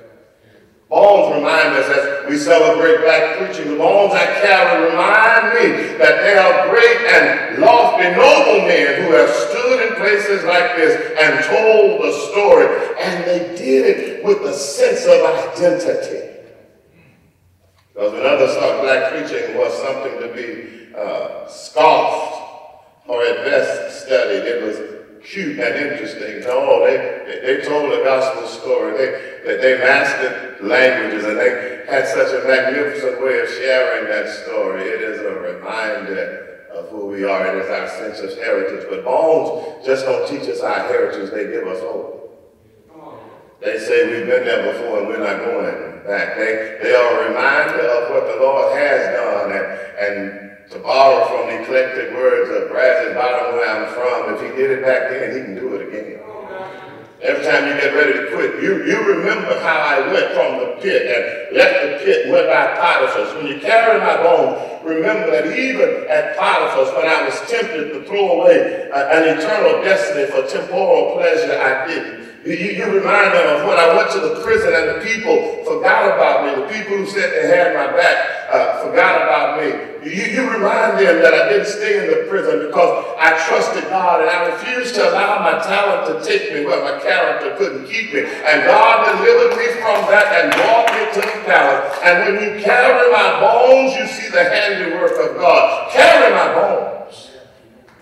Bones 0.89 1.37
remind 1.37 1.69
us 1.77 1.87
as 1.87 2.29
we 2.29 2.37
celebrate 2.37 3.05
black 3.05 3.39
preaching. 3.39 3.71
The 3.71 3.77
bones 3.79 4.13
I 4.13 4.27
carry 4.43 4.91
remind 4.91 5.55
me 5.55 5.99
that 5.99 6.19
they 6.27 6.35
are 6.35 6.69
great 6.69 6.99
and 7.07 7.63
lofty, 7.63 8.11
noble 8.11 8.67
men 8.67 9.07
who 9.07 9.13
have 9.13 9.20
like 10.51 10.77
this 10.77 10.95
and 11.19 11.45
told 11.47 12.03
the 12.03 12.13
story. 12.29 12.67
And 13.01 13.25
they 13.25 13.57
did 13.57 13.87
it 13.87 14.25
with 14.25 14.43
a 14.43 14.53
sense 14.53 15.07
of 15.07 15.25
identity. 15.55 16.27
Because 17.95 18.13
when 18.13 18.27
others 18.27 18.55
thought 18.57 18.83
black 18.83 19.13
preaching 19.13 19.57
was 19.57 19.73
something 19.83 20.21
to 20.21 20.35
be 20.35 20.95
uh, 20.97 21.47
scoffed 21.49 23.07
or 23.07 23.23
at 23.23 23.45
best 23.45 24.07
studied, 24.07 24.45
it 24.45 24.63
was 24.63 25.25
cute 25.25 25.59
and 25.59 25.75
interesting. 25.75 26.41
No, 26.41 26.85
they, 26.85 27.41
they 27.45 27.65
told 27.65 27.93
a 27.93 28.03
gospel 28.03 28.47
story. 28.47 28.97
They, 28.97 29.41
they, 29.45 29.57
they 29.61 29.79
mastered 29.79 30.63
languages 30.63 31.25
and 31.25 31.39
they 31.39 31.85
had 31.89 32.07
such 32.09 32.33
a 32.33 32.47
magnificent 32.47 33.23
way 33.23 33.41
of 33.41 33.49
sharing 33.49 34.11
that 34.11 34.29
story. 34.45 34.83
It 34.83 35.03
is 35.03 35.21
a 35.21 35.35
reminder 35.35 36.50
of 36.75 36.89
who 36.89 37.07
we 37.07 37.25
are. 37.25 37.57
It 37.57 37.65
is 37.65 37.71
our 37.71 37.89
sense 37.89 38.21
of 38.21 38.39
heritage. 38.39 38.87
But 38.89 39.05
bones 39.05 39.85
just 39.85 40.05
don't 40.05 40.27
teach 40.29 40.49
us 40.49 40.61
our 40.61 40.81
heritage. 40.89 41.31
They 41.31 41.45
give 41.51 41.67
us 41.67 41.81
hope. 41.81 42.21
They 43.61 43.79
say 43.79 44.07
we've 44.07 44.27
been 44.27 44.45
there 44.45 44.73
before 44.73 45.01
and 45.01 45.09
we're 45.09 45.21
not 45.21 45.45
going 45.45 46.07
back. 46.07 46.37
They, 46.37 46.79
they 46.83 46.95
are 46.95 47.21
a 47.21 47.29
reminder 47.29 47.85
of 47.85 48.11
what 48.11 48.25
the 48.27 48.41
Lord 48.41 48.79
has 48.79 49.01
done 49.15 49.53
and, 49.53 49.67
and 50.01 50.71
to 50.71 50.79
borrow 50.79 51.27
from 51.29 51.49
the 51.49 51.63
eclectic 51.63 52.15
words 52.15 52.49
of 52.51 52.71
Bradley 52.71 53.13
Bottom 53.15 53.57
where 53.57 53.69
I'm 53.69 53.93
from, 53.93 54.35
if 54.35 54.41
he 54.41 54.57
did 54.57 54.71
it 54.71 54.83
back 54.83 55.11
then, 55.11 55.37
he 55.37 55.43
can 55.43 55.55
do 55.57 55.75
it 55.75 55.89
again. 55.89 56.21
Every 57.21 57.45
time 57.45 57.69
you 57.69 57.75
get 57.75 57.93
ready 57.93 58.15
to 58.15 58.33
quit, 58.33 58.63
you, 58.63 58.81
you 58.87 58.97
remember 59.05 59.61
how 59.61 59.77
I 59.77 60.11
went 60.11 60.33
from 60.33 60.57
the 60.57 60.81
pit 60.81 61.05
and 61.05 61.55
left 61.55 62.01
the 62.01 62.05
pit 62.05 62.33
went 62.33 62.49
by 62.49 62.81
Potiphar's. 62.81 63.35
When 63.37 63.47
you 63.47 63.61
carry 63.61 64.01
my 64.01 64.17
bones, 64.23 64.80
remember 64.85 65.31
that 65.31 65.57
even 65.57 66.07
at 66.09 66.37
Potiphar's, 66.37 66.95
when 66.97 67.07
I 67.07 67.25
was 67.25 67.37
tempted 67.51 67.93
to 67.93 68.05
throw 68.05 68.43
away 68.43 68.91
an 68.93 69.39
eternal 69.39 69.83
destiny 69.83 70.27
for 70.27 70.47
temporal 70.47 71.17
pleasure, 71.17 71.59
I 71.59 71.87
didn't. 71.87 72.21
You, 72.45 72.55
you, 72.55 72.87
remind 72.89 73.37
them 73.37 73.61
of 73.61 73.69
when 73.69 73.77
I 73.77 73.93
went 73.95 74.11
to 74.13 74.21
the 74.21 74.41
prison 74.41 74.73
and 74.73 74.97
the 74.97 75.05
people 75.05 75.61
forgot 75.69 76.09
about 76.09 76.49
me. 76.49 76.65
The 76.65 76.73
people 76.73 76.97
who 76.97 77.07
said 77.07 77.37
they 77.37 77.53
had 77.53 77.77
my 77.77 77.93
back 77.93 78.49
uh, 78.49 78.81
forgot 78.81 79.21
about 79.21 79.61
me. 79.61 79.91
You, 80.09 80.25
you 80.25 80.43
remind 80.49 80.97
them 80.97 81.21
that 81.21 81.35
I 81.37 81.53
didn't 81.53 81.69
stay 81.69 82.01
in 82.01 82.09
the 82.09 82.25
prison 82.33 82.65
because 82.65 83.05
I 83.21 83.37
trusted 83.45 83.85
God 83.93 84.25
and 84.25 84.31
I 84.33 84.57
refused 84.57 84.95
to 84.97 85.05
allow 85.05 85.45
my 85.45 85.61
talent 85.61 86.09
to 86.09 86.25
take 86.25 86.49
me 86.57 86.65
where 86.65 86.81
my 86.81 86.97
character 87.05 87.55
couldn't 87.61 87.85
keep 87.85 88.15
me. 88.15 88.25
And 88.25 88.65
God 88.65 89.05
delivered 89.05 89.61
me 89.61 89.69
from 89.85 90.01
that 90.09 90.27
and 90.41 90.49
brought 90.57 90.89
me 90.97 91.05
to 91.13 91.21
the 91.21 91.45
palace. 91.45 91.93
And 92.01 92.15
when 92.25 92.35
you 92.41 92.65
carry 92.65 93.13
my 93.13 93.45
bones, 93.45 93.93
you 94.01 94.09
see 94.09 94.33
the 94.33 94.49
handiwork 94.75 95.13
of 95.13 95.37
God. 95.37 95.93
Carry 95.93 96.35
my 96.35 96.55
bones. 96.55 97.31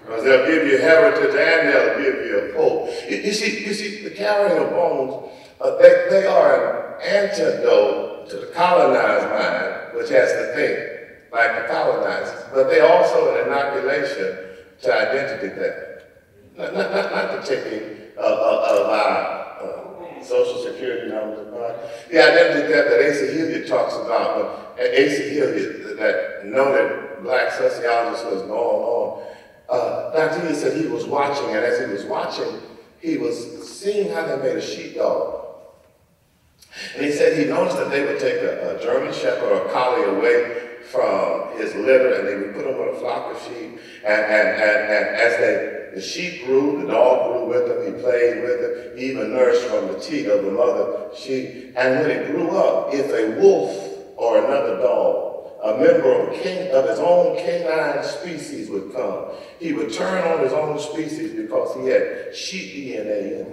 Because 0.01 0.25
they'll 0.25 0.47
give 0.47 0.67
you 0.67 0.79
heritage 0.79 1.35
and 1.35 1.69
they'll 1.69 1.99
give 1.99 2.27
you 2.27 2.53
hope. 2.57 2.89
You, 3.09 3.33
see, 3.33 3.67
you 3.67 3.75
see, 3.75 4.03
the 4.03 4.11
carrying 4.11 4.63
of 4.63 4.71
bones, 4.71 5.31
uh, 5.61 5.77
they, 5.77 6.07
they 6.11 6.27
are 6.27 6.97
an 6.97 7.03
antidote 7.03 8.31
to 8.31 8.37
the 8.37 8.47
colonized 8.47 9.29
mind, 9.31 9.97
which 9.97 10.11
has 10.11 10.33
to 10.33 10.55
think 10.55 11.33
like 11.33 11.63
the 11.63 11.69
colonizers. 11.69 12.45
But 12.53 12.69
they 12.69 12.81
also 12.81 13.35
an 13.35 13.49
inoculation 13.49 14.39
to 14.83 14.95
identity 14.95 15.49
theft. 15.49 16.05
Not, 16.57 16.75
not, 16.75 16.91
not, 16.91 17.13
not 17.13 17.33
the 17.33 17.47
taking 17.47 17.99
of, 18.17 18.25
of, 18.25 18.79
of 18.79 18.87
our 18.87 19.38
social 20.25 20.63
security 20.63 21.11
numbers, 21.11 21.47
the 22.11 22.19
identity 22.19 22.73
theft 22.73 22.89
that 22.91 23.11
Asa 23.11 23.33
Hilliard 23.33 23.67
talks 23.67 23.95
about. 23.95 24.77
But 24.77 24.87
Asa 24.87 25.23
Hilliard, 25.23 25.99
that 25.99 26.47
noted 26.47 27.23
black 27.23 27.53
sociologist 27.53 28.25
was 28.27 28.43
going 28.43 28.53
on 28.53 29.29
uh, 29.69 30.13
Dr. 30.13 30.55
Said 30.55 30.77
he 30.77 30.89
was 30.89 31.05
watching, 31.05 31.47
and 31.47 31.65
as 31.65 31.79
he 31.79 31.87
was 31.93 32.05
watching, 32.05 32.61
he 33.01 33.19
was 33.19 33.69
seeing 33.69 34.11
how 34.11 34.27
they 34.27 34.37
made 34.37 34.57
a 34.57 34.63
sheepdog. 34.63 35.45
And 36.97 37.05
he 37.05 37.13
said 37.13 37.39
he 37.39 37.45
noticed 37.45 37.77
that 37.77 37.91
they 37.91 38.05
would 38.05 38.19
take 38.19 38.37
a, 38.37 38.77
a 38.77 38.83
German 38.83 39.13
Shepherd 39.13 39.45
or 39.45 39.67
a 39.67 39.73
Collie 39.73 40.05
away 40.05 40.63
from 40.91 41.59
his 41.59 41.75
litter 41.75 42.15
and 42.15 42.29
they 42.29 42.37
would 42.37 42.55
put 42.55 42.67
him 42.67 42.79
with 42.79 42.97
a 42.97 43.01
flock 43.01 43.35
of 43.35 43.43
sheep. 43.43 43.79
And, 44.05 44.23
and, 44.25 44.49
and, 44.49 44.93
and 44.93 45.17
as 45.17 45.37
they, 45.39 45.78
the 45.95 46.01
sheep 46.01 46.45
grew, 46.45 46.83
the 46.83 46.93
dog 46.93 47.33
grew 47.33 47.47
with 47.49 47.71
him, 47.71 47.95
he 47.95 48.03
played 48.03 48.43
with 48.43 48.61
it, 48.61 48.99
he 48.99 49.11
even 49.11 49.33
nursed 49.33 49.67
from 49.69 49.89
the 49.89 49.99
teat 50.01 50.27
of 50.27 50.45
the 50.45 50.51
mother 50.51 51.09
sheep. 51.17 51.73
And 51.77 52.01
when 52.01 52.11
it 52.11 52.27
grew 52.31 52.51
up, 52.51 52.93
if 52.95 53.07
a 53.13 53.41
wolf 53.41 54.17
or 54.17 54.39
another 54.39 54.79
dog 54.79 55.29
a 55.63 55.77
member 55.77 56.13
of, 56.13 56.41
king, 56.41 56.71
of 56.73 56.89
his 56.89 56.99
own 57.01 57.37
canine 57.37 58.05
species 58.05 58.71
would 58.71 58.93
come. 58.95 59.27
He 59.59 59.73
would 59.73 59.93
turn 59.93 60.23
on 60.25 60.45
his 60.45 60.53
own 60.53 60.79
species 60.79 61.33
because 61.33 61.75
he 61.75 61.89
had 61.89 62.35
sheep 62.35 62.75
DNA 62.75 63.33
in 63.33 63.47
him. 63.47 63.53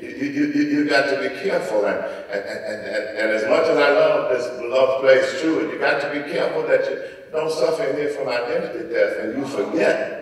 You, 0.00 0.08
you, 0.08 0.46
you, 0.46 0.62
you 0.62 0.88
got 0.88 1.10
to 1.10 1.20
be 1.20 1.28
careful. 1.40 1.84
And, 1.84 1.98
and, 1.98 2.44
and, 2.44 2.86
and, 2.86 3.18
and 3.18 3.30
as 3.30 3.42
much 3.48 3.66
as 3.66 3.76
I 3.76 3.90
love 3.90 4.30
this 4.30 4.46
beloved 4.58 5.02
place, 5.02 5.40
true, 5.40 5.70
you 5.70 5.78
got 5.78 6.00
to 6.00 6.08
be 6.10 6.32
careful 6.32 6.62
that 6.66 6.84
you 6.88 7.02
don't 7.32 7.50
suffer 7.50 7.84
in 7.84 7.96
here 7.96 8.10
from 8.10 8.28
identity 8.28 8.92
theft 8.92 9.20
and 9.20 9.38
you 9.38 9.46
forget. 9.46 10.20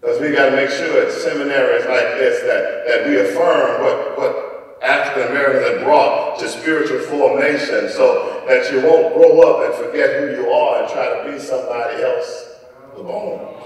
Because 0.00 0.20
we 0.20 0.32
got 0.32 0.50
to 0.50 0.56
make 0.56 0.68
sure 0.68 1.06
at 1.06 1.12
seminaries 1.12 1.86
like 1.86 2.18
this 2.18 2.42
that, 2.42 2.84
that 2.86 3.08
we 3.08 3.20
affirm 3.20 3.82
what, 3.82 4.18
what 4.18 4.78
African 4.82 5.30
Americans 5.30 5.66
have 5.66 5.84
brought 5.84 6.38
to 6.40 6.48
spiritual 6.48 7.00
formation 7.00 7.88
so 7.88 8.44
that 8.46 8.70
you 8.70 8.82
won't 8.82 9.14
grow 9.14 9.40
up 9.40 9.64
and 9.64 9.86
forget 9.86 10.20
who 10.20 10.42
you 10.42 10.50
are 10.50 10.82
and 10.82 10.92
try 10.92 11.22
to 11.22 11.32
be 11.32 11.38
somebody 11.38 12.02
else. 12.02 12.50
The 12.96 13.02
bones. 13.02 13.64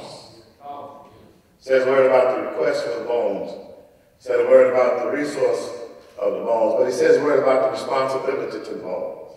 Says 1.59 1.87
a 1.87 1.91
word 1.91 2.07
about 2.07 2.37
the 2.37 2.43
request 2.45 2.85
for 2.87 3.01
the 3.01 3.05
bones. 3.05 3.53
Said 4.21 4.41
a 4.41 4.45
word 4.45 4.73
about 4.73 5.05
the 5.05 5.11
resource 5.11 5.71
of 6.21 6.33
the 6.35 6.39
bones, 6.39 6.77
but 6.79 6.87
he 6.87 6.93
says 6.93 7.17
a 7.17 7.25
word 7.25 7.43
about 7.43 7.65
the 7.65 7.71
responsibility 7.73 8.65
to 8.65 8.75
the 8.75 8.81
bones. 8.81 9.33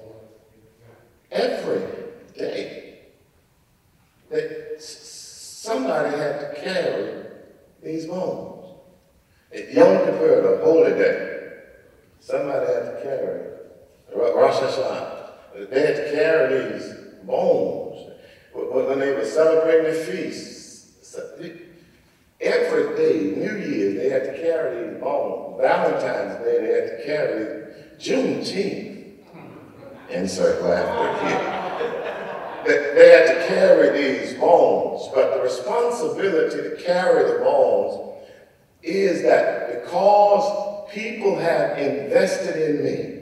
Every 1.31 2.00
day, 2.41 2.99
that 4.29 4.81
somebody 4.81 6.17
had 6.17 6.39
to 6.39 6.61
carry 6.61 7.25
these 7.83 8.05
bones. 8.05 8.67
Yom 9.53 9.97
Kippur, 10.05 10.57
the 10.57 10.63
holy 10.63 10.91
day, 10.91 11.31
Somebody 12.21 12.71
had 12.71 12.83
to 12.83 13.01
carry 13.01 13.51
Rosh 14.15 14.55
Hashanah. 14.55 15.69
They 15.71 15.85
had 15.87 15.95
to 15.95 16.11
carry 16.11 16.71
these 16.71 16.93
bones 17.23 18.11
when 18.53 18.99
they 18.99 19.11
were 19.13 19.25
celebrating 19.25 19.91
the 19.91 19.99
feast. 19.99 21.17
every 22.39 22.95
day, 22.95 23.35
New 23.35 23.57
Year's, 23.57 23.95
they 23.95 24.09
had 24.09 24.23
to 24.23 24.41
carry 24.41 24.87
these 24.87 25.01
bones. 25.01 25.59
Valentine's 25.59 26.45
Day, 26.45 26.59
they 26.61 26.73
had 26.73 26.97
to 26.99 27.05
carry 27.05 27.73
Juneteenth. 27.99 29.17
Insert 30.09 30.61
laughter 30.63 31.27
here. 31.27 31.60
They, 32.65 32.93
they 32.95 33.09
had 33.11 33.27
to 33.27 33.47
carry 33.47 33.89
these 34.01 34.33
bones, 34.39 35.09
but 35.13 35.35
the 35.35 35.41
responsibility 35.41 36.57
to 36.57 36.83
carry 36.83 37.31
the 37.31 37.39
bones 37.39 38.15
is 38.83 39.21
that 39.23 39.83
because 39.83 40.89
people 40.91 41.37
have 41.37 41.77
invested 41.77 42.69
in 42.69 42.83
me, 42.83 43.21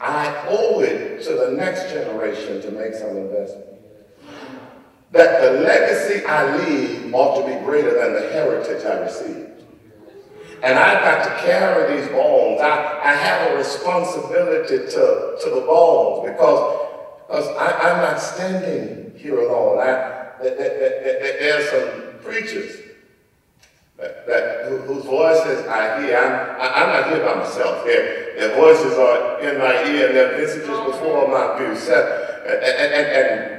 I 0.00 0.46
owe 0.48 0.80
it 0.80 1.22
to 1.24 1.34
the 1.34 1.52
next 1.52 1.90
generation 1.90 2.60
to 2.62 2.70
make 2.70 2.94
some 2.94 3.16
investment. 3.16 3.66
That 5.12 5.40
the 5.40 5.60
legacy 5.60 6.24
I 6.26 6.56
leave 6.56 7.14
ought 7.14 7.40
to 7.40 7.46
be 7.46 7.64
greater 7.64 7.94
than 7.94 8.12
the 8.14 8.28
heritage 8.32 8.84
I 8.84 8.98
received. 9.00 9.46
And 10.62 10.78
I've 10.78 11.02
got 11.02 11.24
to 11.24 11.46
carry 11.46 11.96
these 11.96 12.08
bones. 12.10 12.60
I, 12.60 13.00
I 13.04 13.12
have 13.12 13.52
a 13.52 13.56
responsibility 13.56 14.78
to, 14.78 15.36
to 15.42 15.50
the 15.50 15.60
bones 15.60 16.28
because, 16.30 16.95
because 17.26 17.48
I, 17.56 17.90
am 17.90 17.96
not 18.02 18.20
standing 18.20 19.18
here 19.18 19.40
alone. 19.40 19.80
I, 19.80 20.32
there, 20.40 20.56
there, 20.56 21.38
there 21.40 21.60
are 21.60 21.64
some 21.64 22.18
preachers 22.20 22.82
that, 23.96 24.26
that, 24.26 24.82
whose 24.86 25.04
voices 25.04 25.66
I 25.66 26.02
hear. 26.02 26.16
I'm, 26.16 26.60
I'm 26.60 26.88
not 26.88 27.10
here 27.10 27.24
by 27.24 27.34
myself. 27.40 27.84
Their, 27.84 28.38
their 28.38 28.56
voices 28.56 28.96
are 28.98 29.40
in 29.40 29.58
my 29.58 29.90
ear 29.90 30.08
and 30.08 30.16
their 30.16 30.36
visages 30.36 30.68
before 30.68 31.28
my 31.28 31.58
view. 31.58 31.72
And, 31.72 32.62
and, 32.62 33.06
and, 33.06 33.56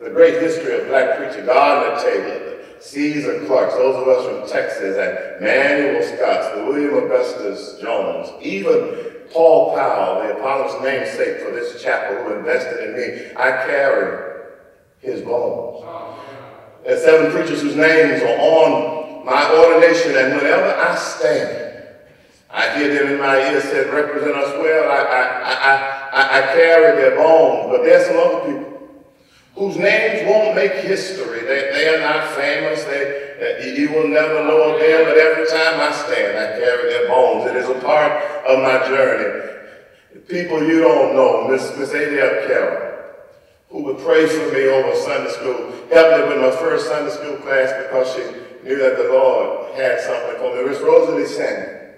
the 0.00 0.10
great 0.10 0.42
history 0.42 0.78
of 0.78 0.88
black 0.88 1.16
preacher, 1.16 1.46
Gardner 1.46 1.98
Taylor, 2.02 2.58
Caesar 2.78 3.46
Clark, 3.46 3.70
those 3.70 3.96
of 3.96 4.06
us 4.06 4.26
from 4.26 4.50
Texas, 4.52 4.98
and 4.98 5.42
Manuel 5.42 6.02
Scott, 6.02 6.54
the 6.54 6.64
William 6.64 7.04
Augustus 7.04 7.80
Jones, 7.80 8.28
even 8.42 9.13
Paul 9.32 9.74
Powell, 9.74 10.22
the 10.22 10.36
eponymous 10.36 10.74
namesake 10.82 11.40
for 11.40 11.50
this 11.50 11.82
chapel 11.82 12.24
who 12.24 12.38
invested 12.38 12.88
in 12.88 12.96
me, 12.96 13.32
I 13.36 13.50
carry 13.66 14.42
his 15.00 15.20
bones. 15.22 15.84
There 16.84 16.96
are 16.96 17.00
seven 17.00 17.32
preachers 17.32 17.62
whose 17.62 17.76
names 17.76 18.22
are 18.22 18.38
on 18.38 19.24
my 19.24 19.50
ordination, 19.56 20.16
and 20.16 20.34
whenever 20.34 20.74
I 20.74 20.94
stand, 20.96 21.64
I 22.50 22.78
hear 22.78 22.94
them 22.94 23.14
in 23.14 23.18
my 23.18 23.36
ear 23.36 23.60
said, 23.60 23.92
represent 23.92 24.36
us 24.36 24.52
well. 24.58 24.90
I, 24.90 25.02
I, 25.02 25.22
I, 26.12 26.38
I, 26.38 26.54
carry 26.54 26.96
their 27.02 27.16
bones. 27.16 27.66
But 27.68 27.82
there's 27.82 28.06
some 28.06 28.16
other 28.16 28.46
people 28.46 29.04
whose 29.56 29.76
names 29.76 30.28
won't 30.28 30.54
make 30.54 30.72
history. 30.72 31.40
They, 31.40 31.70
they 31.72 31.94
are 31.96 32.00
not 32.00 32.28
famous. 32.36 32.84
They, 32.84 33.33
you 33.72 33.92
will 33.92 34.08
never 34.08 34.44
know 34.44 34.78
them, 34.78 35.04
but 35.04 35.16
every 35.16 35.46
time 35.46 35.80
I 35.80 35.92
stand, 35.92 36.38
I 36.38 36.58
carry 36.58 36.90
their 36.90 37.08
bones. 37.08 37.50
It 37.50 37.56
is 37.56 37.68
a 37.68 37.80
part 37.80 38.12
of 38.46 38.58
my 38.60 38.86
journey. 38.86 39.52
People 40.28 40.62
you 40.62 40.80
don't 40.80 41.14
know, 41.14 41.48
Miss, 41.48 41.76
Miss 41.76 41.90
Adele 41.90 42.46
Carroll, 42.46 43.04
who 43.68 43.82
would 43.84 43.98
pray 43.98 44.26
for 44.26 44.52
me 44.52 44.66
over 44.68 44.94
Sunday 44.96 45.30
school, 45.30 45.72
helped 45.92 46.28
me 46.28 46.34
with 46.34 46.42
my 46.42 46.56
first 46.58 46.88
Sunday 46.88 47.10
school 47.10 47.36
class 47.38 47.72
because 47.82 48.14
she 48.14 48.22
knew 48.66 48.78
that 48.78 48.96
the 48.96 49.04
Lord 49.04 49.74
had 49.74 50.00
something 50.00 50.36
for 50.38 50.54
me. 50.56 50.68
Miss 50.68 50.80
Rosalie 50.80 51.26
Samuel, 51.26 51.90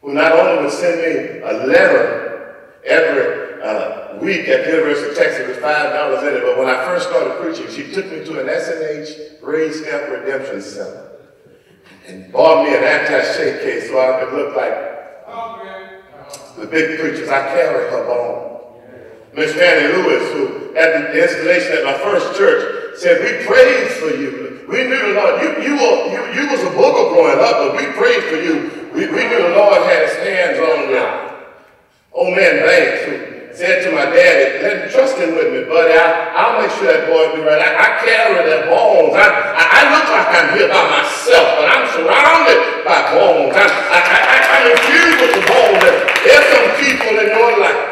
who 0.00 0.14
not 0.14 0.32
only 0.32 0.64
would 0.64 0.72
send 0.72 1.00
me 1.00 1.40
a 1.40 1.66
letter 1.66 2.78
every 2.84 3.62
uh, 3.62 4.07
week 4.20 4.48
at 4.48 4.64
the 4.64 4.70
University 4.70 5.10
of 5.10 5.16
Texas 5.16 5.46
with 5.48 5.58
$5 5.58 6.28
in 6.28 6.34
it, 6.36 6.42
but 6.42 6.58
when 6.58 6.68
I 6.68 6.84
first 6.84 7.08
started 7.08 7.40
preaching, 7.40 7.68
she 7.70 7.92
took 7.92 8.06
me 8.10 8.24
to 8.24 8.40
an 8.40 8.48
S&H 8.48 9.40
Green 9.40 9.72
Stamp 9.72 10.10
Redemption 10.10 10.60
Center 10.60 11.08
and 12.06 12.32
bought 12.32 12.64
me 12.64 12.76
an 12.76 12.82
attache 12.82 13.62
case 13.62 13.88
so 13.88 14.00
I 14.00 14.24
could 14.24 14.34
look 14.34 14.56
like 14.56 14.88
the 16.56 16.66
big 16.66 16.98
preachers. 16.98 17.28
I 17.28 17.40
carry 17.54 17.90
her 17.90 18.04
bone. 18.04 18.48
Miss 19.34 19.52
Fannie 19.54 19.92
Lewis, 19.94 20.32
who 20.32 20.74
at 20.76 21.12
the 21.12 21.22
installation 21.22 21.78
at 21.78 21.84
my 21.84 21.98
first 21.98 22.36
church 22.36 22.98
said, 22.98 23.22
we 23.22 23.46
prayed 23.46 23.90
for 23.92 24.10
you. 24.16 24.66
We 24.68 24.84
knew 24.84 24.98
the 24.98 25.14
Lord. 25.14 25.40
You, 25.42 25.48
you, 25.62 25.74
were, 25.76 26.10
you, 26.10 26.42
you 26.42 26.50
was 26.50 26.60
a 26.62 26.70
booger 26.74 27.14
growing 27.14 27.38
up, 27.38 27.56
but 27.62 27.76
we 27.76 27.86
prayed 27.92 28.24
for 28.24 28.36
you. 28.36 28.90
We, 28.92 29.06
we 29.06 29.28
knew 29.28 29.42
the 29.42 29.54
Lord 29.56 29.82
had 29.82 30.08
his 30.08 30.16
hands 30.16 30.58
on 30.58 30.90
you. 30.90 31.28
Old 32.12 32.36
man 32.36 32.66
Banks, 32.66 33.04
who 33.04 33.37
said 33.58 33.82
to 33.82 33.90
my 33.90 34.06
daddy, 34.06 34.62
let 34.62 34.70
him 34.78 34.86
trust 34.86 35.18
him 35.18 35.34
with 35.34 35.50
me, 35.50 35.66
buddy. 35.66 35.90
I, 35.90 36.30
I'll 36.30 36.62
make 36.62 36.70
sure 36.78 36.86
that 36.94 37.10
boy 37.10 37.34
be 37.34 37.42
right. 37.42 37.58
I, 37.58 37.74
I 37.74 37.88
carry 38.06 38.38
their 38.46 38.70
bones. 38.70 39.18
I, 39.18 39.26
I, 39.26 39.64
I, 39.66 39.80
look 39.98 40.06
like 40.14 40.30
I'm 40.30 40.48
here 40.54 40.70
by 40.70 40.78
myself, 40.78 41.46
but 41.58 41.66
I'm 41.66 41.86
surrounded 41.90 42.86
by 42.86 42.98
bones. 43.18 43.58
I, 43.58 43.66
I, 43.66 43.98
I, 43.98 44.36
I'm 44.46 44.64
infused 44.78 45.18
with 45.18 45.32
the 45.42 45.44
bones. 45.50 45.90
There's 46.22 46.46
some 46.54 46.68
people 46.78 47.12
in 47.18 47.28
your 47.34 47.52
life 47.58 47.82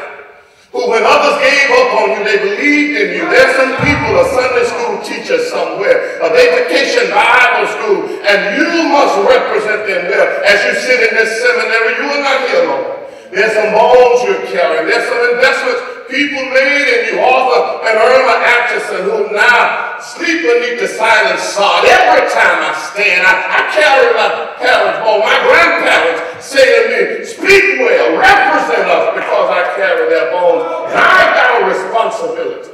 who 0.71 0.87
when 0.87 1.03
others 1.03 1.35
gave 1.43 1.67
up 1.75 1.91
on 1.99 2.07
you, 2.15 2.21
they 2.23 2.39
believed 2.47 2.95
in 3.03 3.09
you. 3.19 3.25
There's 3.27 3.59
some 3.59 3.75
people, 3.83 4.23
a 4.23 4.27
Sunday 4.39 4.67
school 4.71 4.95
teacher 5.03 5.43
somewhere, 5.51 6.23
a 6.23 6.31
vacation 6.31 7.11
Bible 7.11 7.67
school, 7.75 8.01
and 8.23 8.39
you 8.55 8.87
must 8.95 9.19
represent 9.19 9.83
them 9.83 10.15
well. 10.15 10.31
As 10.47 10.63
you 10.63 10.79
sit 10.79 11.11
in 11.11 11.13
this 11.19 11.43
seminary, 11.43 11.91
you 11.99 12.07
are 12.07 12.23
not 12.23 12.39
here 12.47 12.63
alone. 12.71 13.06
There's 13.33 13.53
some 13.53 13.73
bones 13.75 14.23
you're 14.23 14.47
carrying. 14.47 14.87
There's 14.87 15.09
some 15.09 15.23
investments 15.35 15.97
people 16.09 16.43
made 16.55 16.87
in 16.87 17.15
you. 17.15 17.21
Arthur 17.21 17.83
and 17.87 17.99
Irma 17.99 18.37
Atchison, 18.39 19.03
who 19.11 19.35
now 19.35 19.99
sleep 20.01 20.43
beneath 20.43 20.81
the 20.81 20.89
silent 20.89 21.41
sod. 21.41 21.85
Every 21.85 22.31
time 22.31 22.63
I 22.63 22.73
stand, 22.93 23.27
I, 23.27 23.35
I 23.35 23.61
carry 23.75 24.15
my 24.15 24.29
parents' 24.59 25.03
bone. 25.03 25.21
My 25.21 25.39
grandparents 25.43 26.47
say 26.47 26.63
to 26.63 26.83
me, 26.91 27.25
speak 27.25 27.83
well, 27.83 28.19
represent 28.19 28.87
us 28.87 29.15
because 29.15 29.49
I 29.51 29.63
carry 29.77 30.09
their 30.11 30.31
bones. 30.31 30.63
And 30.91 30.99
I 30.99 31.23
got 31.35 31.63
a 31.63 31.67
responsibility 31.67 32.73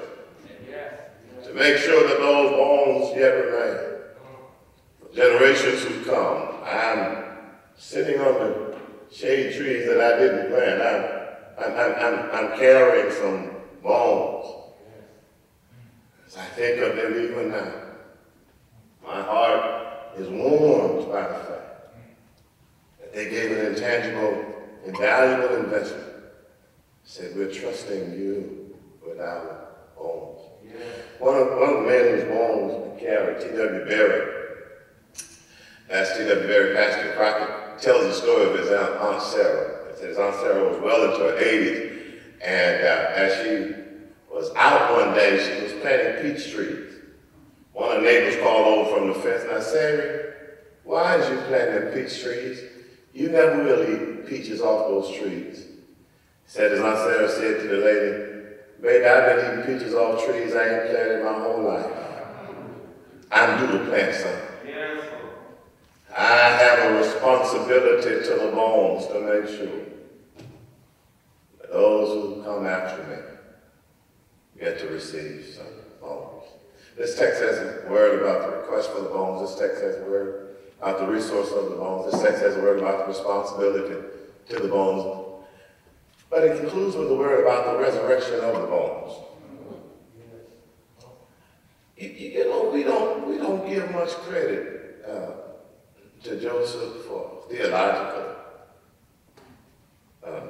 to 1.44 1.54
make 1.54 1.76
sure 1.78 2.06
that 2.08 2.18
those 2.18 2.50
bones 2.52 3.16
yet 3.16 3.32
remain. 3.32 3.78
For 5.00 5.14
generations 5.14 5.82
who 5.82 6.04
come, 6.04 6.60
I'm 6.64 7.24
sitting 7.76 8.20
under 8.20 8.71
shade 9.12 9.54
trees 9.54 9.86
that 9.86 10.00
I 10.00 10.18
didn't 10.18 10.50
plant. 10.50 10.82
I'm, 11.58 11.72
I'm, 11.72 11.94
I'm, 11.94 12.30
I'm 12.32 12.58
carrying 12.58 13.12
some 13.12 13.50
bones. 13.82 14.46
As 16.26 16.36
I 16.36 16.44
think 16.46 16.80
of 16.80 16.96
them 16.96 17.12
even 17.12 17.50
now, 17.50 17.74
my 19.04 19.20
heart 19.20 20.16
is 20.16 20.28
warmed 20.28 21.10
by 21.10 21.22
the 21.22 21.34
fact 21.34 21.94
that 23.00 23.12
they 23.12 23.28
gave 23.28 23.52
an 23.52 23.66
intangible, 23.66 24.44
invaluable 24.86 25.56
investment. 25.56 26.08
Said, 27.04 27.36
we're 27.36 27.52
trusting 27.52 28.12
you 28.12 28.74
with 29.06 29.20
our 29.20 29.68
bones. 29.96 30.40
Yeah. 30.64 30.80
One, 31.18 31.36
of, 31.36 31.48
one 31.48 31.68
of 31.68 31.82
the 31.82 31.88
men 31.88 32.08
whose 32.08 32.24
bones 32.24 32.94
we 32.94 33.00
carried, 33.00 33.40
T.W. 33.40 33.84
Berry, 33.84 34.44
as 35.90 36.16
T.W. 36.16 36.46
Berry, 36.46 36.74
Pastor 36.74 37.12
Crockett, 37.16 37.61
tells 37.82 38.04
the 38.04 38.14
story 38.14 38.48
of 38.48 38.58
his 38.58 38.70
Aunt, 38.70 38.94
Aunt 39.00 39.20
Sarah. 39.20 39.94
His 40.00 40.16
Aunt 40.16 40.34
Sarah 40.36 40.70
was 40.70 40.80
well 40.80 41.10
into 41.10 41.18
her 41.18 41.36
80s, 41.36 42.20
and 42.40 42.86
uh, 42.86 43.10
as 43.14 43.42
she 43.42 43.74
was 44.32 44.50
out 44.54 44.92
one 44.92 45.14
day, 45.14 45.38
she 45.38 45.62
was 45.62 45.72
planting 45.82 46.22
peach 46.22 46.52
trees. 46.52 46.94
One 47.72 47.96
of 47.96 48.02
the 48.02 48.08
neighbors 48.08 48.40
called 48.40 48.66
over 48.66 48.96
from 48.96 49.08
the 49.08 49.14
fence, 49.14 49.42
and 49.42 49.52
I 49.52 49.60
said, 49.60 50.34
why 50.84 51.16
is 51.16 51.28
you 51.28 51.36
planting 51.48 51.92
peach 51.92 52.22
trees? 52.22 52.62
You 53.12 53.30
never 53.30 53.62
will 53.64 53.82
eat 53.82 54.26
peaches 54.26 54.60
off 54.60 54.88
those 54.88 55.16
trees. 55.16 55.66
Said 56.46 56.72
as 56.72 56.80
Aunt 56.80 56.98
Sarah 56.98 57.28
said 57.28 57.62
to 57.62 57.68
the 57.68 57.84
lady, 57.84 58.44
baby, 58.80 59.06
I've 59.06 59.36
been 59.36 59.60
eating 59.60 59.78
peaches 59.78 59.94
off 59.94 60.24
trees 60.24 60.54
I 60.54 60.68
ain't 60.68 60.90
planted 60.90 61.24
my 61.24 61.32
whole 61.32 61.62
life. 61.62 61.90
I'm 63.30 63.66
due 63.66 63.78
to 63.78 63.84
plant 63.86 64.14
some. 64.14 64.51
I 66.16 66.50
have 66.58 66.90
a 66.90 66.98
responsibility 66.98 68.26
to 68.26 68.34
the 68.34 68.52
bones 68.52 69.06
to 69.06 69.20
make 69.20 69.48
sure 69.48 69.80
that 71.60 71.72
those 71.72 72.08
who 72.08 72.42
come 72.42 72.66
after 72.66 73.02
me 73.04 73.16
get 74.60 74.78
to 74.80 74.88
receive 74.88 75.46
some 75.56 75.66
bones. 76.00 76.44
This 76.98 77.18
text 77.18 77.40
has 77.40 77.58
a 77.58 77.88
word 77.90 78.20
about 78.20 78.42
the 78.42 78.58
request 78.58 78.90
for 78.90 79.00
the 79.00 79.08
bones. 79.08 79.48
This 79.48 79.58
text 79.58 79.82
has 79.82 79.96
a 79.96 80.10
word 80.10 80.56
about 80.80 80.98
the 80.98 81.06
resource 81.06 81.50
of 81.52 81.70
the 81.70 81.76
bones. 81.76 82.12
This 82.12 82.20
text 82.20 82.42
has 82.42 82.56
a 82.56 82.60
word 82.60 82.80
about 82.80 82.98
the 82.98 83.06
responsibility 83.06 84.06
to 84.50 84.60
the 84.60 84.68
bones. 84.68 85.42
But 86.28 86.44
it 86.44 86.60
concludes 86.60 86.94
with 86.94 87.10
a 87.10 87.14
word 87.14 87.42
about 87.42 87.72
the 87.72 87.78
resurrection 87.78 88.40
of 88.40 88.60
the 88.60 88.66
bones. 88.66 89.14
You, 91.96 92.08
you 92.08 92.44
know, 92.50 92.68
we 92.68 92.82
don't, 92.82 93.26
we 93.26 93.38
don't 93.38 93.66
give 93.66 93.90
much 93.92 94.10
credit 94.10 94.81
to 96.24 96.40
Joseph 96.40 97.04
for 97.06 97.42
theological 97.50 98.36
uh, 100.26 100.40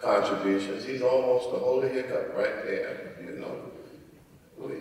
contributions. 0.00 0.84
He's 0.84 1.02
almost 1.02 1.48
a 1.54 1.58
holy 1.58 1.88
hiccup 1.88 2.34
right 2.36 2.64
there, 2.64 3.16
you 3.24 3.40
know. 3.40 3.70
We, 4.58 4.74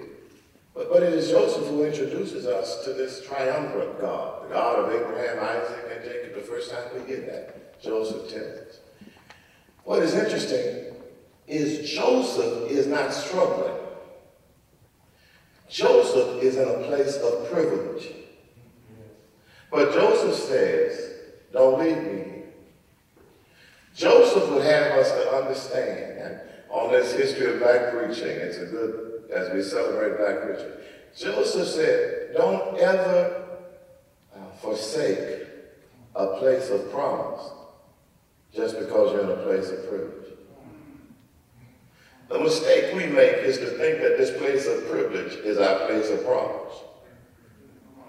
But, 0.74 0.90
but 0.92 1.04
it 1.04 1.14
is 1.14 1.30
Joseph 1.30 1.68
who 1.68 1.84
introduces 1.84 2.46
us 2.46 2.84
to 2.84 2.94
this 2.94 3.26
triumvirate 3.26 4.02
God, 4.02 4.44
the 4.44 4.54
God 4.54 4.80
of 4.80 4.92
Abraham, 4.92 5.40
Isaac, 5.40 5.86
and 5.94 6.04
Jacob. 6.04 6.36
The 6.36 6.42
first 6.42 6.72
time 6.72 6.84
we 6.94 7.08
get 7.08 7.26
that, 7.28 7.82
Joseph 7.82 8.30
tells 8.30 8.68
us. 8.68 8.80
What 9.84 10.02
is 10.02 10.14
interesting 10.14 10.96
is 11.48 11.90
Joseph 11.90 12.70
is 12.72 12.88
not 12.88 13.14
struggling. 13.14 13.76
Joseph 15.70 16.42
is 16.44 16.56
in 16.56 16.68
a 16.68 16.88
place 16.88 17.18
of 17.18 17.50
privilege. 17.52 18.08
But 19.74 19.94
Joseph 19.94 20.36
says, 20.36 21.12
don't 21.52 21.80
leave 21.80 21.98
me 21.98 22.24
Joseph 23.96 24.50
would 24.50 24.64
have 24.64 24.98
us 24.98 25.12
to 25.12 25.36
understand, 25.36 26.18
and 26.20 26.40
on 26.70 26.92
this 26.92 27.14
history 27.14 27.54
of 27.54 27.60
black 27.60 27.92
preaching, 27.92 28.28
it's 28.28 28.58
a 28.58 28.66
good, 28.66 29.24
as 29.32 29.54
we 29.54 29.62
celebrate 29.62 30.18
black 30.18 30.42
preaching, 30.42 30.72
Joseph 31.16 31.68
said, 31.68 32.34
don't 32.36 32.78
ever 32.80 33.60
uh, 34.36 34.40
forsake 34.62 35.48
a 36.16 36.28
place 36.38 36.72
of 36.72 36.92
promise 36.92 37.52
just 38.54 38.80
because 38.80 39.12
you're 39.12 39.24
in 39.24 39.40
a 39.40 39.44
place 39.44 39.70
of 39.70 39.88
privilege. 39.88 40.34
The 42.30 42.40
mistake 42.40 42.96
we 42.96 43.06
make 43.06 43.36
is 43.38 43.60
to 43.60 43.68
think 43.78 44.00
that 44.00 44.18
this 44.18 44.36
place 44.38 44.66
of 44.66 44.90
privilege 44.90 45.34
is 45.34 45.60
our 45.60 45.86
place 45.86 46.10
of 46.10 46.26
promise. 46.26 46.74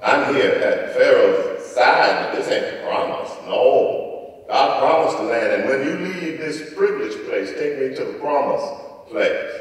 I'm 0.02 0.34
here 0.34 0.50
at 0.50 0.94
Pharaoh's 0.94 1.53
side, 1.74 2.32
but 2.32 2.36
this 2.36 2.48
ain't 2.50 2.78
the 2.78 2.86
promise. 2.86 3.30
No. 3.46 4.44
God 4.48 4.80
promised 4.80 5.18
the 5.18 5.24
land, 5.24 5.52
and 5.52 5.68
when 5.68 5.86
you 5.86 6.06
leave 6.06 6.38
this 6.38 6.74
privileged 6.74 7.26
place, 7.26 7.50
take 7.52 7.78
me 7.78 7.96
to 7.96 8.04
the 8.04 8.18
promised 8.18 9.10
place. 9.10 9.52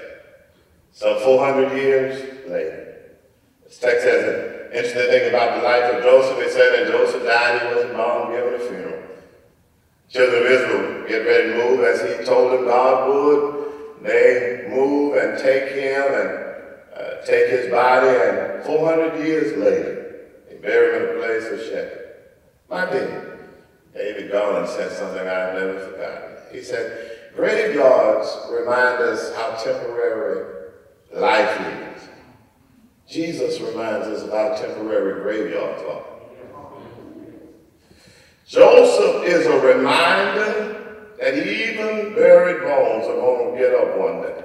Some 0.91 1.19
400 1.21 1.77
years 1.77 2.47
later. 2.47 2.83
This 3.63 3.79
text 3.79 4.05
has 4.05 4.23
an 4.23 4.75
interesting 4.75 5.09
thing 5.09 5.29
about 5.29 5.57
the 5.57 5.63
life 5.63 5.95
of 5.95 6.03
Joseph. 6.03 6.37
It 6.39 6.51
said 6.51 6.85
that 6.85 6.91
Joseph 6.91 7.23
died, 7.23 7.61
he 7.61 7.75
wasn't 7.75 7.95
born, 7.95 8.31
given 8.31 8.53
a 8.53 8.59
funeral. 8.59 9.03
Children 10.09 10.43
of 10.43 10.51
Israel 10.51 11.07
get 11.07 11.25
ready 11.25 11.49
to 11.49 11.55
move 11.55 11.79
as 11.81 12.01
he 12.01 12.25
told 12.25 12.51
them 12.51 12.65
God 12.65 13.09
would. 13.09 13.63
They 14.03 14.67
move 14.69 15.15
and 15.15 15.39
take 15.39 15.69
him 15.69 16.03
and 16.03 16.43
uh, 16.95 17.25
take 17.25 17.49
his 17.49 17.71
body, 17.71 18.07
and 18.07 18.63
400 18.63 19.25
years 19.25 19.57
later, 19.57 20.27
they 20.49 20.57
bury 20.57 20.97
him 20.97 21.09
in 21.09 21.15
a 21.15 21.25
place 21.25 21.51
of 21.51 21.67
Shechem. 21.67 22.02
My 22.69 22.89
dear, 22.89 23.39
David 23.93 24.31
Garland 24.31 24.67
said 24.69 24.91
something 24.91 25.19
I've 25.19 25.53
never 25.53 25.79
forgotten. 25.79 26.37
He 26.51 26.61
said, 26.61 27.31
graveyards 27.35 28.29
remind 28.51 29.01
us 29.01 29.35
how 29.35 29.51
temporary 29.63 30.71
life 31.13 31.61
is. 31.61 32.09
Jesus 33.07 33.59
reminds 33.59 34.07
us 34.07 34.23
of 34.23 34.31
how 34.31 34.55
temporary 34.55 35.21
graveyards 35.21 35.83
are. 35.83 36.05
Joseph 38.47 39.23
is 39.25 39.45
a 39.45 39.59
reminder 39.59 41.13
that 41.19 41.35
even 41.35 42.13
buried 42.15 42.61
bones 42.61 43.07
are 43.07 43.15
going 43.15 43.53
to 43.53 43.59
get 43.59 43.73
up 43.73 43.97
one 43.97 44.21
day. 44.21 44.43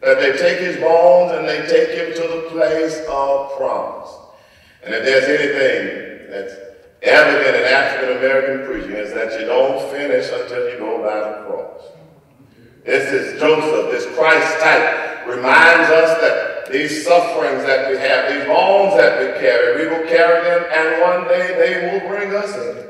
That 0.00 0.20
they 0.20 0.36
take 0.36 0.60
his 0.60 0.76
bones 0.76 1.32
and 1.32 1.48
they 1.48 1.66
take 1.66 1.90
him 1.90 2.14
to 2.14 2.28
the 2.28 2.48
place 2.50 2.98
of 3.08 3.56
promise. 3.56 4.10
And 4.84 4.94
if 4.94 5.04
there's 5.04 5.24
anything 5.24 6.30
that's 6.30 6.67
evident 7.02 7.56
in 7.56 7.64
African 7.64 8.16
American 8.18 8.66
preaching 8.66 8.96
is 8.96 9.14
that 9.14 9.38
you 9.40 9.46
don't 9.46 9.90
finish 9.90 10.30
until 10.32 10.68
you 10.70 10.78
go 10.78 11.02
by 11.02 11.18
the 11.20 11.46
cross. 11.46 11.82
This 12.84 13.12
is 13.12 13.40
Joseph, 13.40 13.92
this 13.92 14.06
Christ 14.16 14.60
type, 14.60 15.26
reminds 15.26 15.90
us 15.90 16.20
that 16.20 16.72
these 16.72 17.04
sufferings 17.04 17.64
that 17.64 17.90
we 17.90 17.98
have, 17.98 18.32
these 18.32 18.44
bones 18.46 18.96
that 18.96 19.20
we 19.20 19.40
carry, 19.40 19.84
we 19.84 19.90
will 19.90 20.06
carry 20.08 20.42
them 20.44 20.64
and 20.72 21.02
one 21.02 21.28
day 21.28 21.54
they 21.56 21.92
will 21.92 22.08
bring 22.08 22.34
us 22.34 22.54
in. 22.56 22.88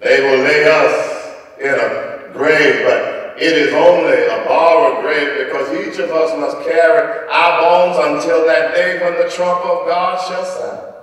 They 0.00 0.20
will 0.20 0.42
lay 0.42 0.64
us 0.64 1.36
in 1.60 1.74
a 1.74 2.32
grave, 2.32 2.84
but 2.84 3.40
it 3.40 3.56
is 3.56 3.72
only 3.72 4.26
a 4.26 4.44
borrowed 4.46 5.02
grave 5.02 5.46
because 5.46 5.86
each 5.86 5.98
of 5.98 6.10
us 6.10 6.38
must 6.38 6.58
carry 6.68 7.28
our 7.30 7.60
bones 7.60 7.96
until 8.18 8.44
that 8.46 8.74
day 8.74 9.00
when 9.00 9.14
the 9.14 9.30
trump 9.30 9.64
of 9.64 9.86
God 9.86 10.20
shall 10.28 10.44
sound. 10.44 10.99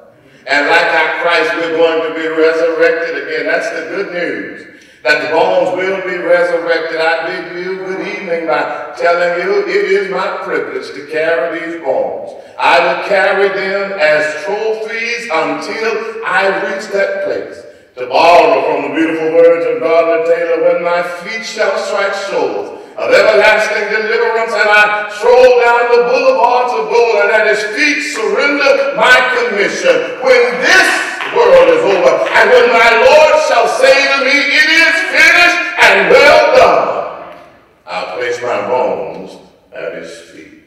And 0.48 0.68
like 0.68 0.86
our 0.86 1.22
Christ, 1.22 1.52
we're 1.58 1.76
going 1.76 2.08
to 2.08 2.16
be 2.16 2.28
resurrected 2.28 3.28
again. 3.28 3.48
That's 3.48 3.70
the 3.70 3.90
good 3.92 4.14
news. 4.14 4.82
That 5.04 5.28
the 5.28 5.36
bones 5.36 5.76
will 5.76 6.02
be 6.08 6.18
resurrected. 6.24 7.02
I 7.02 7.28
bid 7.28 7.64
you 7.66 7.76
good 7.80 8.08
evening 8.08 8.48
by 8.48 8.96
telling 8.98 9.44
you 9.44 9.68
it 9.68 9.92
is 9.92 10.10
my 10.10 10.40
privilege 10.44 10.88
to 10.94 11.06
carry 11.12 11.60
these 11.60 11.84
bones. 11.84 12.32
I 12.58 12.80
will 12.80 13.08
carry 13.10 13.50
them 13.50 14.00
as 14.00 14.44
trophies 14.46 15.24
until 15.26 16.26
I 16.26 16.48
reach 16.64 16.88
that 16.94 17.26
place. 17.26 17.64
To 17.98 18.08
borrow 18.08 18.62
from 18.72 18.90
the 18.90 18.96
beautiful 18.96 19.34
words 19.34 19.66
of 19.66 19.82
Gardner 19.82 20.34
Taylor, 20.34 20.74
when 20.74 20.84
my 20.84 21.04
feet 21.04 21.46
shall 21.46 21.78
strike 21.78 22.14
shores 22.30 22.77
of 22.98 23.14
everlasting 23.14 23.94
deliverance, 23.94 24.54
and 24.58 24.66
I 24.66 25.06
stroll 25.14 25.62
down 25.62 25.84
the 25.94 26.02
boulevards 26.10 26.74
of 26.74 26.90
gold, 26.90 27.16
and 27.22 27.30
at 27.30 27.46
his 27.46 27.62
feet 27.78 28.02
surrender 28.10 28.98
my 28.98 29.14
commission. 29.38 30.18
When 30.26 30.42
this 30.66 30.90
world 31.38 31.70
is 31.78 31.84
over, 31.94 32.14
and 32.26 32.46
when 32.50 32.68
my 32.74 32.90
Lord 33.06 33.34
shall 33.46 33.70
say 33.70 33.94
to 33.94 34.26
me, 34.26 34.34
It 34.34 34.70
is 34.82 34.96
finished 35.14 35.60
and 35.78 36.10
well 36.10 36.44
done, 36.58 37.38
I'll 37.86 38.18
place 38.18 38.42
my 38.42 38.66
bones 38.66 39.38
at 39.72 39.94
his 40.02 40.12
feet. 40.34 40.66